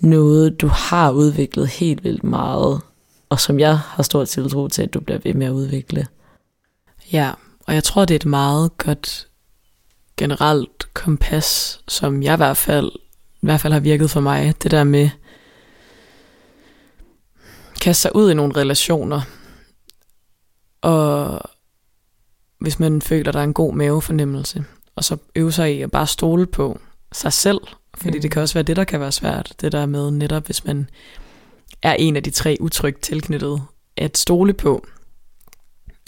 noget, 0.00 0.60
du 0.60 0.66
har 0.66 1.10
udviklet 1.10 1.68
helt 1.68 2.04
vildt 2.04 2.24
meget, 2.24 2.80
og 3.28 3.40
som 3.40 3.60
jeg 3.60 3.78
har 3.78 4.02
stor 4.02 4.24
tiltro 4.24 4.68
til, 4.68 4.82
at 4.82 4.94
du 4.94 5.00
bliver 5.00 5.18
ved 5.18 5.34
med 5.34 5.46
at 5.46 5.52
udvikle. 5.52 6.06
Ja, 7.12 7.32
og 7.66 7.74
jeg 7.74 7.84
tror, 7.84 8.04
det 8.04 8.14
er 8.14 8.18
et 8.18 8.26
meget 8.26 8.76
godt 8.76 9.28
generelt 10.16 10.94
kompas, 10.94 11.80
som 11.88 12.22
jeg 12.22 12.34
i 12.34 12.36
hvert 12.36 12.56
fald, 12.56 12.90
i 13.42 13.46
hvert 13.46 13.60
fald 13.60 13.72
har 13.72 13.80
virket 13.80 14.10
for 14.10 14.20
mig. 14.20 14.54
Det 14.62 14.70
der 14.70 14.84
med 14.84 15.10
kaste 17.80 18.02
sig 18.02 18.16
ud 18.16 18.30
i 18.30 18.34
nogle 18.34 18.56
relationer, 18.56 19.20
og 20.80 21.40
hvis 22.58 22.78
man 22.78 23.02
føler, 23.02 23.32
der 23.32 23.40
er 23.40 23.44
en 23.44 23.54
god 23.54 23.74
mavefornemmelse, 23.74 24.64
og 24.96 25.04
så 25.04 25.16
øve 25.34 25.52
sig 25.52 25.76
i 25.76 25.82
at 25.82 25.90
bare 25.90 26.06
stole 26.06 26.46
på 26.46 26.80
sig 27.12 27.32
selv, 27.32 27.60
fordi 28.00 28.16
Mm. 28.18 28.22
det 28.22 28.30
kan 28.30 28.42
også 28.42 28.54
være 28.54 28.62
det, 28.62 28.76
der 28.76 28.84
kan 28.84 29.00
være 29.00 29.12
svært, 29.12 29.52
det 29.60 29.72
der 29.72 29.86
med 29.86 30.10
netop, 30.10 30.46
hvis 30.46 30.64
man 30.64 30.90
er 31.82 31.92
en 31.94 32.16
af 32.16 32.22
de 32.22 32.30
tre 32.30 32.56
utrygt 32.60 33.02
tilknyttet, 33.02 33.62
at 33.96 34.18
stole 34.18 34.52
på, 34.54 34.86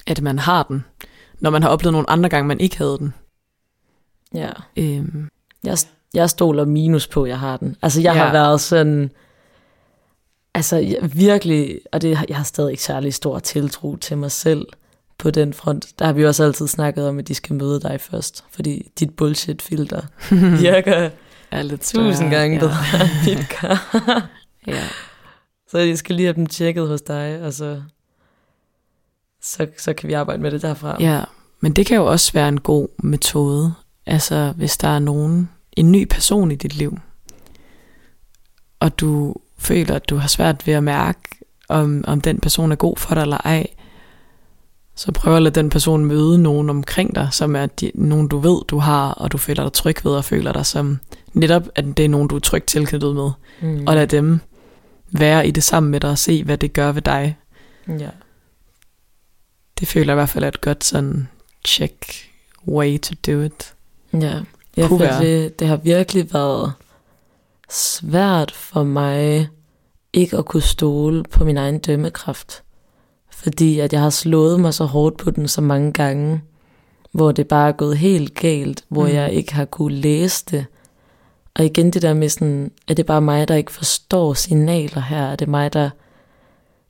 at 0.07 0.21
man 0.23 0.39
har 0.39 0.63
den, 0.63 0.85
når 1.41 1.51
man 1.51 1.63
har 1.63 1.69
oplevet 1.71 1.93
nogle 1.93 2.11
andre 2.11 2.29
gange, 2.29 2.49
man 2.49 2.61
ikke 2.61 2.79
havde 2.79 2.99
den. 2.99 3.15
Ja. 4.35 4.51
Øhm, 4.77 5.29
Jeg, 5.65 5.79
jeg 6.15 6.31
stoler 6.31 6.65
minus 6.65 7.07
på, 7.07 7.23
at 7.23 7.29
jeg 7.31 7.39
har 7.39 7.57
den. 7.57 7.77
Altså, 7.83 8.01
jeg. 8.01 8.15
Ja. 8.15 8.23
har 8.25 8.33
været 8.33 8.61
sådan... 8.61 9.11
Altså, 10.55 10.77
jeg, 10.77 10.97
virkelig... 11.15 11.81
Og 11.93 12.03
det, 12.03 12.19
jeg 12.29 12.37
har 12.37 12.45
stadig 12.45 12.71
ikke 12.71 12.83
særlig 12.83 13.15
stor 13.15 13.39
tiltro 13.39 13.97
til 13.97 14.19
mig 14.19 14.31
selv 14.31 14.67
på 15.19 15.31
den 15.31 15.53
front. 15.55 15.87
Der 15.99 16.05
har 16.07 16.13
vi 16.13 16.27
også 16.27 16.45
altid 16.45 16.67
snakket 16.69 17.09
om, 17.09 17.19
at 17.19 17.29
de 17.29 17.35
skal 17.35 17.55
møde 17.57 17.81
dig 17.81 18.01
først. 18.01 18.45
Fordi 18.51 18.91
dit 19.01 19.17
bullshit-filter 19.17 20.03
virker 20.63 21.11
er 21.51 21.63
lidt 21.63 21.81
tusind 21.81 22.15
større, 22.15 22.31
gange 22.31 22.57
ja. 22.57 22.61
bedre 22.61 22.77
end 22.95 23.11
mit 23.39 23.49
gør. 23.61 24.29
Ja. 24.67 24.85
Så 25.71 25.79
jeg 25.79 25.99
skal 25.99 26.15
lige 26.15 26.27
have 26.27 26.37
dem 26.37 26.47
tjekket 26.47 26.89
hos 26.89 27.03
dig, 27.03 27.43
og 27.43 27.53
så, 27.53 27.83
så, 29.43 29.67
så 29.79 29.93
kan 29.93 30.09
vi 30.09 30.13
arbejde 30.13 30.43
med 30.43 30.51
det 30.51 30.63
derfra. 30.63 30.97
ja, 31.01 31.25
men 31.61 31.73
det 31.73 31.87
kan 31.87 31.97
jo 31.97 32.07
også 32.07 32.33
være 32.33 32.49
en 32.49 32.61
god 32.61 32.89
metode. 33.03 33.75
Altså, 34.07 34.53
hvis 34.57 34.77
der 34.77 34.89
er 34.89 34.99
nogen, 34.99 35.51
en 35.73 35.93
ny 35.93 36.07
person 36.11 36.51
i 36.51 36.55
dit 36.55 36.77
liv, 36.77 36.99
og 38.81 39.01
du 39.01 39.35
føler, 39.59 39.95
at 39.95 40.11
du 40.11 40.17
har 40.17 40.29
svært 40.29 40.67
ved 40.67 40.75
at 40.75 40.85
mærke, 40.85 41.19
om, 41.69 42.05
om 42.07 42.21
den 42.21 42.41
person 42.41 42.73
er 42.73 42.77
god 42.77 42.97
for 42.97 43.15
dig 43.15 43.23
eller 43.23 43.39
ej, 43.45 43.67
så 45.01 45.13
prøv 45.13 45.37
at 45.37 45.43
lade 45.43 45.55
den 45.55 45.71
person 45.71 46.05
møde 46.05 46.39
nogen 46.39 46.71
omkring 46.71 47.15
dig, 47.15 47.29
som 47.31 47.57
er 47.57 47.67
de, 47.67 47.91
nogen, 47.95 48.29
du 48.29 48.39
ved, 48.39 48.65
du 48.69 48.79
har, 48.79 49.11
og 49.11 49.33
du 49.33 49.39
føler 49.39 49.63
dig 49.63 49.73
tryg 49.73 50.05
ved, 50.05 50.13
og 50.13 50.25
føler 50.25 50.53
dig 50.53 50.67
som 50.67 51.01
netop, 51.33 51.63
at 51.75 51.85
det 51.85 52.05
er 52.05 52.09
nogen, 52.09 52.29
du 52.29 52.37
er 52.37 52.41
trygt 52.41 52.67
tilknyttet 52.67 53.15
med. 53.15 53.31
Mm. 53.61 53.85
Og 53.87 53.95
lad 53.95 54.07
dem 54.07 54.41
være 55.11 55.47
i 55.47 55.51
det 55.51 55.63
sammen 55.63 55.91
med 55.91 56.01
dig, 56.01 56.11
og 56.11 56.19
se, 56.19 56.45
hvad 56.45 56.59
det 56.59 56.73
gør 56.73 56.93
ved 56.93 57.03
dig. 57.03 57.37
ja. 57.89 58.09
Det 59.81 59.89
føler 59.89 60.07
jeg 60.07 60.15
i 60.15 60.21
hvert 60.21 60.29
fald 60.29 60.45
er 60.45 60.49
et 60.49 60.61
godt 60.61 60.85
sådan 60.85 61.29
check 61.67 62.31
way 62.69 62.99
to 62.99 63.15
do 63.27 63.41
it. 63.41 63.75
Ja, 64.13 64.41
føler, 64.77 64.99
være. 64.99 65.25
det, 65.25 65.61
det 65.61 65.69
har 65.69 65.77
virkelig 65.77 66.33
været 66.33 66.73
svært 67.71 68.51
for 68.51 68.83
mig 68.83 69.49
ikke 70.13 70.37
at 70.37 70.45
kunne 70.45 70.63
stole 70.63 71.25
på 71.25 71.45
min 71.45 71.57
egen 71.57 71.79
dømmekraft. 71.79 72.63
Fordi 73.43 73.79
at 73.81 73.93
jeg 73.93 74.01
har 74.01 74.11
slået 74.11 74.61
mig 74.61 74.75
så 74.75 74.85
hårdt 74.85 75.17
på 75.17 75.31
den 75.31 75.49
så 75.49 75.61
mange 75.61 75.93
gange, 75.93 76.43
hvor 77.13 77.33
det 77.33 77.49
bare 77.49 77.69
er 77.69 77.73
gået 77.73 77.99
helt 77.99 78.35
galt, 78.35 78.85
hvor 78.89 79.07
Mm. 79.07 79.13
jeg 79.15 79.33
ikke 79.33 79.55
har 79.55 79.65
kunne 79.65 79.95
læse 79.95 80.45
det. 80.51 80.67
Og 81.55 81.65
igen 81.65 81.91
det 81.91 82.03
der 82.03 82.15
med 82.15 82.29
sådan, 82.29 82.71
er 82.89 82.95
det 82.95 83.07
bare 83.07 83.21
mig, 83.21 83.49
der 83.49 83.55
ikke 83.55 83.73
forstår 83.73 84.35
signaler 84.35 85.01
her? 85.01 85.23
Er 85.23 85.37
det 85.37 85.49
mig, 85.49 85.73
der 85.73 85.91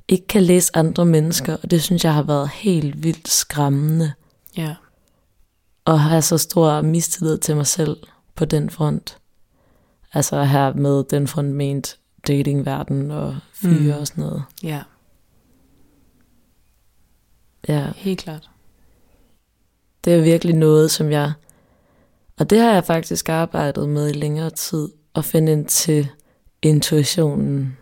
ikke 0.08 0.26
kan 0.26 0.42
læse 0.42 0.76
andre 0.76 1.04
mennesker? 1.06 1.56
Og 1.62 1.70
det 1.70 1.82
synes 1.82 2.04
jeg 2.04 2.14
har 2.14 2.22
været 2.22 2.48
helt 2.54 3.02
vildt 3.02 3.28
skræmmende 3.28 4.12
Ja. 4.56 4.74
og 5.84 6.00
have 6.00 6.22
så 6.22 6.38
stor 6.38 6.80
mistillid 6.80 7.38
til 7.38 7.56
mig 7.56 7.66
selv 7.66 7.96
på 8.34 8.44
den 8.44 8.70
front. 8.70 9.16
Altså 10.14 10.44
her 10.44 10.72
med 10.74 11.04
den 11.10 11.26
front 11.28 11.48
ment 11.54 11.96
datingverden 12.26 13.10
og 13.10 13.36
fyre 13.52 13.94
Mm. 13.94 14.00
og 14.00 14.06
sådan 14.06 14.24
noget. 14.24 14.42
Ja, 14.62 14.80
Ja, 17.68 17.86
helt 17.96 18.18
klart. 18.20 18.50
det 20.04 20.14
er 20.14 20.20
virkelig 20.22 20.54
noget, 20.56 20.90
som 20.90 21.10
jeg... 21.10 21.32
Og 22.38 22.50
det 22.50 22.58
har 22.60 22.72
jeg 22.72 22.84
faktisk 22.84 23.28
arbejdet 23.28 23.88
med 23.88 24.08
i 24.10 24.12
længere 24.12 24.50
tid, 24.50 24.88
at 25.14 25.24
finde 25.24 25.52
ind 25.52 25.66
til 25.66 26.08
intuitionen, 26.62 27.76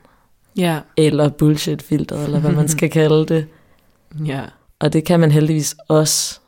Ja, 0.57 0.81
eller 0.97 1.29
bullshit-filteret, 1.29 2.25
eller 2.25 2.39
hvad 2.41 2.53
man 2.53 2.69
skal 2.69 2.91
kalde 3.01 3.27
det. 3.27 3.47
ja, 4.27 4.45
Og 4.79 4.93
det 4.93 5.05
kan 5.05 5.21
man 5.21 5.31
heldigvis 5.31 5.77
også 5.89 6.41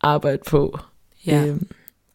arbejde 0.00 0.38
på. 0.46 0.78
ja. 1.26 1.44
Øhm, 1.46 1.66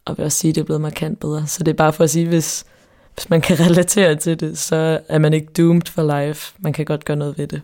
og 0.05 0.17
vil 0.17 0.25
også 0.25 0.37
sige, 0.37 0.49
at 0.49 0.55
det 0.55 0.61
er 0.61 0.65
blevet 0.65 0.81
markant 0.81 1.19
bedre. 1.19 1.47
Så 1.47 1.63
det 1.63 1.71
er 1.71 1.75
bare 1.75 1.93
for 1.93 2.03
at 2.03 2.09
sige, 2.09 2.27
hvis, 2.27 2.65
hvis 3.13 3.29
man 3.29 3.41
kan 3.41 3.59
relatere 3.69 4.15
til 4.15 4.39
det, 4.39 4.57
så 4.57 4.99
er 5.07 5.17
man 5.19 5.33
ikke 5.33 5.47
doomed 5.57 5.81
for 5.85 6.19
life. 6.27 6.53
Man 6.59 6.73
kan 6.73 6.85
godt 6.85 7.05
gøre 7.05 7.17
noget 7.17 7.37
ved 7.37 7.47
det. 7.47 7.61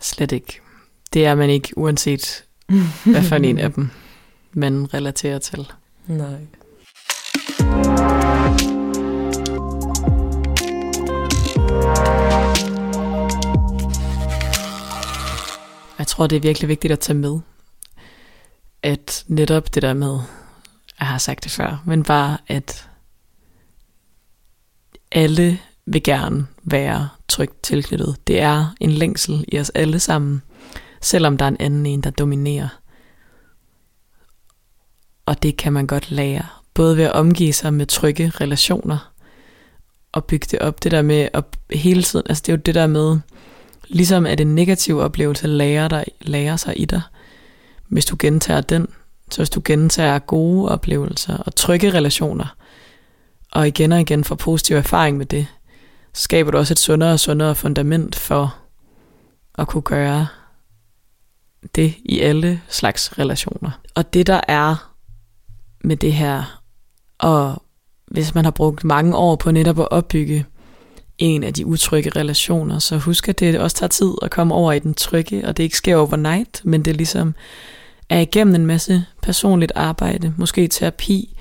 Slet 0.00 0.32
ikke. 0.32 0.60
Det 1.12 1.26
er 1.26 1.34
man 1.34 1.50
ikke, 1.50 1.78
uanset 1.78 2.44
hvad 3.04 3.22
for 3.22 3.36
en 3.36 3.58
af 3.58 3.72
dem 3.72 3.90
man 4.52 4.94
relaterer 4.94 5.38
til. 5.38 5.72
Nej. 6.06 6.46
Jeg 15.98 16.06
tror, 16.06 16.26
det 16.26 16.36
er 16.36 16.40
virkelig 16.40 16.68
vigtigt 16.68 16.92
at 16.92 17.00
tage 17.00 17.18
med, 17.18 17.38
at 18.82 19.24
netop 19.28 19.74
det 19.74 19.82
der 19.82 19.94
med, 19.94 20.18
jeg 21.00 21.08
har 21.08 21.18
sagt 21.18 21.44
det 21.44 21.52
før, 21.52 21.82
men 21.84 22.02
bare 22.02 22.38
at 22.48 22.88
alle 25.12 25.58
vil 25.86 26.02
gerne 26.02 26.46
være 26.64 27.08
trygt 27.28 27.62
tilknyttet. 27.62 28.16
Det 28.26 28.40
er 28.40 28.74
en 28.80 28.90
længsel 28.90 29.44
i 29.48 29.58
os 29.58 29.70
alle 29.70 30.00
sammen, 30.00 30.42
selvom 31.06 31.36
der 31.36 31.44
er 31.44 31.48
en 31.48 31.56
anden 31.60 31.86
en, 31.86 32.00
der 32.00 32.10
dominerer. 32.10 32.68
Og 35.26 35.42
det 35.42 35.56
kan 35.56 35.72
man 35.72 35.86
godt 35.86 36.10
lære, 36.10 36.46
både 36.74 36.96
ved 36.96 37.04
at 37.04 37.12
omgive 37.12 37.52
sig 37.52 37.74
med 37.74 37.86
trygge 37.86 38.32
relationer, 38.40 39.12
og 40.12 40.24
bygge 40.24 40.46
det 40.50 40.58
op, 40.58 40.84
det 40.84 40.92
der 40.92 41.02
med 41.02 41.28
at 41.32 41.44
hele 41.70 42.02
tiden, 42.02 42.26
altså 42.28 42.42
det 42.46 42.52
er 42.52 42.56
jo 42.56 42.62
det 42.66 42.74
der 42.74 42.86
med, 42.86 43.18
Ligesom 43.88 44.26
at 44.26 44.40
en 44.40 44.54
negativ 44.54 44.98
oplevelse 44.98 45.46
lærer, 45.46 45.88
dig, 45.88 46.04
lærer 46.20 46.56
sig 46.56 46.80
i 46.80 46.84
dig, 46.84 47.02
hvis 47.88 48.04
du 48.04 48.16
gentager 48.18 48.60
den. 48.60 48.88
Så 49.30 49.38
hvis 49.38 49.50
du 49.50 49.62
gentager 49.64 50.18
gode 50.18 50.68
oplevelser 50.68 51.36
og 51.36 51.54
trygge 51.54 51.92
relationer, 51.92 52.56
og 53.52 53.68
igen 53.68 53.92
og 53.92 54.00
igen 54.00 54.24
får 54.24 54.34
positiv 54.34 54.76
erfaring 54.76 55.16
med 55.16 55.26
det, 55.26 55.46
så 56.14 56.22
skaber 56.22 56.50
du 56.50 56.58
også 56.58 56.74
et 56.74 56.78
sundere 56.78 57.12
og 57.12 57.20
sundere 57.20 57.54
fundament 57.54 58.16
for 58.16 58.56
at 59.58 59.68
kunne 59.68 59.82
gøre 59.82 60.26
det 61.74 61.94
i 62.04 62.20
alle 62.20 62.60
slags 62.68 63.18
relationer. 63.18 63.70
Og 63.94 64.14
det 64.14 64.26
der 64.26 64.40
er 64.48 64.92
med 65.84 65.96
det 65.96 66.12
her, 66.12 66.62
og 67.18 67.62
hvis 68.06 68.34
man 68.34 68.44
har 68.44 68.50
brugt 68.50 68.84
mange 68.84 69.16
år 69.16 69.36
på 69.36 69.50
netop 69.50 69.80
at 69.80 69.88
opbygge 69.90 70.46
en 71.18 71.42
af 71.42 71.54
de 71.54 71.66
utrygge 71.66 72.10
relationer. 72.10 72.78
Så 72.78 72.98
husk, 72.98 73.28
at 73.28 73.40
det 73.40 73.60
også 73.60 73.76
tager 73.76 73.88
tid 73.88 74.12
at 74.22 74.30
komme 74.30 74.54
over 74.54 74.72
i 74.72 74.78
den 74.78 74.94
trygge, 74.94 75.48
og 75.48 75.56
det 75.56 75.62
ikke 75.62 75.76
sker 75.76 75.96
overnight, 75.96 76.60
men 76.64 76.84
det 76.84 76.96
ligesom 76.96 77.34
er 78.08 78.20
igennem 78.20 78.54
en 78.54 78.66
masse 78.66 79.04
personligt 79.22 79.72
arbejde, 79.74 80.34
måske 80.36 80.68
terapi, 80.68 81.38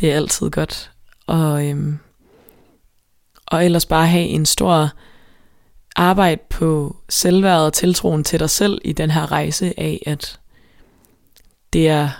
Det 0.00 0.12
er 0.12 0.16
altid 0.16 0.50
godt. 0.50 0.90
Og, 1.26 1.66
øhm, 1.66 1.98
og 3.46 3.64
ellers 3.64 3.86
bare 3.86 4.06
have 4.06 4.24
en 4.24 4.46
stor 4.46 4.90
arbejde 5.96 6.40
på 6.50 6.96
selvværdet 7.08 7.66
og 7.66 7.72
tiltroen 7.72 8.24
til 8.24 8.40
dig 8.40 8.50
selv 8.50 8.80
i 8.84 8.92
den 8.92 9.10
her 9.10 9.32
rejse 9.32 9.80
af, 9.80 10.02
at 10.06 10.40
det 11.72 11.88
er 11.88 12.10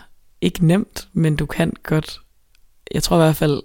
ikke 0.40 0.66
nemt, 0.66 1.08
men 1.12 1.36
du 1.36 1.46
kan 1.46 1.72
godt. 1.82 2.20
Jeg 2.94 3.02
tror 3.02 3.16
i 3.16 3.20
hvert 3.20 3.36
fald, 3.36 3.62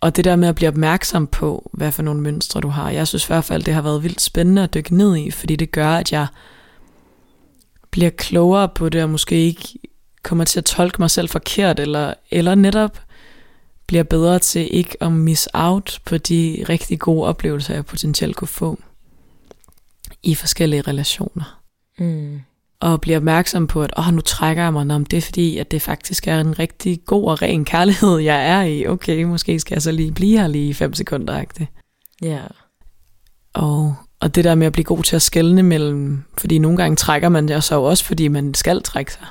og 0.00 0.16
det 0.16 0.24
der 0.24 0.36
med 0.36 0.48
at 0.48 0.54
blive 0.54 0.68
opmærksom 0.68 1.26
på, 1.26 1.70
hvad 1.72 1.92
for 1.92 2.02
nogle 2.02 2.20
mønstre 2.20 2.60
du 2.60 2.68
har. 2.68 2.90
Jeg 2.90 3.08
synes 3.08 3.24
i 3.24 3.26
hvert 3.26 3.44
fald, 3.44 3.62
det 3.62 3.74
har 3.74 3.82
været 3.82 4.02
vildt 4.02 4.20
spændende 4.20 4.62
at 4.62 4.74
dykke 4.74 4.96
ned 4.96 5.16
i, 5.16 5.30
fordi 5.30 5.56
det 5.56 5.72
gør, 5.72 5.88
at 5.88 6.12
jeg 6.12 6.26
bliver 7.90 8.10
klogere 8.10 8.68
på 8.68 8.88
det, 8.88 9.02
og 9.02 9.10
måske 9.10 9.46
ikke 9.46 9.78
kommer 10.22 10.44
til 10.44 10.60
at 10.60 10.64
tolke 10.64 10.96
mig 10.98 11.10
selv 11.10 11.28
forkert, 11.28 11.80
eller, 11.80 12.14
eller 12.30 12.54
netop 12.54 12.98
bliver 13.92 14.02
bedre 14.02 14.38
til 14.38 14.68
ikke 14.76 14.96
at 15.00 15.12
miss 15.12 15.48
out 15.54 16.00
på 16.04 16.18
de 16.18 16.64
rigtig 16.68 16.98
gode 16.98 17.26
oplevelser, 17.26 17.74
jeg 17.74 17.86
potentielt 17.86 18.36
kunne 18.36 18.48
få 18.48 18.78
i 20.22 20.34
forskellige 20.34 20.82
relationer. 20.82 21.60
Mm. 21.98 22.40
Og 22.80 23.00
bliver 23.00 23.16
opmærksom 23.16 23.66
på, 23.66 23.82
at 23.82 23.92
oh, 23.96 24.14
nu 24.14 24.20
trækker 24.20 24.62
jeg 24.62 24.72
mig, 24.72 24.94
om 24.94 25.06
det 25.06 25.16
er 25.16 25.20
fordi, 25.20 25.58
at 25.58 25.70
det 25.70 25.82
faktisk 25.82 26.28
er 26.28 26.40
en 26.40 26.58
rigtig 26.58 27.04
god 27.04 27.30
og 27.30 27.42
ren 27.42 27.64
kærlighed, 27.64 28.18
jeg 28.18 28.48
er 28.48 28.62
i. 28.62 28.86
Okay, 28.86 29.22
måske 29.22 29.60
skal 29.60 29.74
jeg 29.74 29.82
så 29.82 29.92
lige 29.92 30.12
blive 30.12 30.38
her 30.38 30.46
lige 30.46 30.68
i 30.68 30.74
fem 30.74 30.94
sekunder. 30.94 31.44
Ja. 32.22 32.40
Og, 33.54 33.94
og 34.20 34.34
det 34.34 34.44
der 34.44 34.54
med 34.54 34.66
at 34.66 34.72
blive 34.72 34.84
god 34.84 35.02
til 35.02 35.16
at 35.16 35.22
skelne 35.22 35.62
mellem, 35.62 36.22
fordi 36.38 36.58
nogle 36.58 36.76
gange 36.76 36.96
trækker 36.96 37.28
man 37.28 37.48
det, 37.48 37.56
og 37.56 37.62
så 37.62 37.80
også 37.80 38.04
fordi 38.04 38.28
man 38.28 38.54
skal 38.54 38.82
trække 38.82 39.12
sig. 39.12 39.26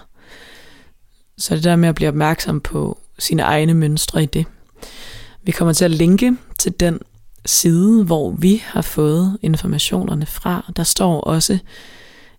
Så 1.38 1.56
det 1.56 1.64
der 1.64 1.76
med 1.76 1.90
at 1.90 1.96
blive 1.96 2.10
opmærksom 2.10 2.60
på 2.60 2.98
sine 3.22 3.42
egne 3.42 3.74
mønstre 3.74 4.24
i 4.24 4.26
det. 4.26 4.46
Vi 5.44 5.52
kommer 5.52 5.74
til 5.74 5.86
at 5.86 5.92
linke 5.92 6.38
til 6.60 6.80
den 6.80 7.00
side, 7.46 8.04
hvor 8.04 8.32
vi 8.32 8.64
har 8.66 8.82
fået 8.82 9.38
informationerne 9.42 10.26
fra. 10.26 10.72
Der 10.76 10.84
står 10.84 11.22
også 11.22 11.58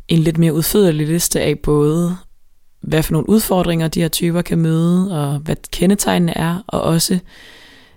en 0.08 0.18
lidt 0.18 0.38
mere 0.38 0.54
udførlig 0.54 1.06
liste 1.06 1.40
af 1.40 1.58
både, 1.58 2.16
hvad 2.80 3.02
for 3.02 3.12
nogle 3.12 3.28
udfordringer 3.28 3.88
de 3.88 4.00
her 4.00 4.08
typer 4.08 4.42
kan 4.42 4.58
møde, 4.58 5.20
og 5.20 5.38
hvad 5.38 5.56
kendetegnene 5.72 6.38
er, 6.38 6.64
og 6.66 6.80
også 6.80 7.18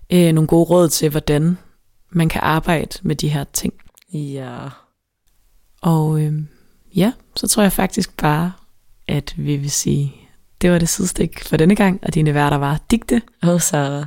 øh, 0.09 0.33
nogle 0.33 0.47
gode 0.47 0.63
råd 0.63 0.89
til, 0.89 1.09
hvordan 1.09 1.57
man 2.09 2.29
kan 2.29 2.41
arbejde 2.43 2.99
med 3.01 3.15
de 3.15 3.29
her 3.29 3.43
ting. 3.53 3.73
Ja. 4.13 4.57
Og 5.81 6.21
øh, 6.21 6.33
ja, 6.95 7.11
så 7.35 7.47
tror 7.47 7.63
jeg 7.63 7.71
faktisk 7.71 8.17
bare, 8.17 8.51
at 9.07 9.33
vi 9.37 9.55
vil 9.55 9.71
sige, 9.71 10.24
det 10.61 10.71
var 10.71 10.79
det 10.79 10.89
sidestik 10.89 11.43
for 11.43 11.57
denne 11.57 11.75
gang, 11.75 11.99
og 12.03 12.13
dine 12.13 12.33
værter 12.33 12.57
var 12.57 12.79
Digte 12.91 13.21
Og 13.41 13.61
Sarah. 13.61 14.05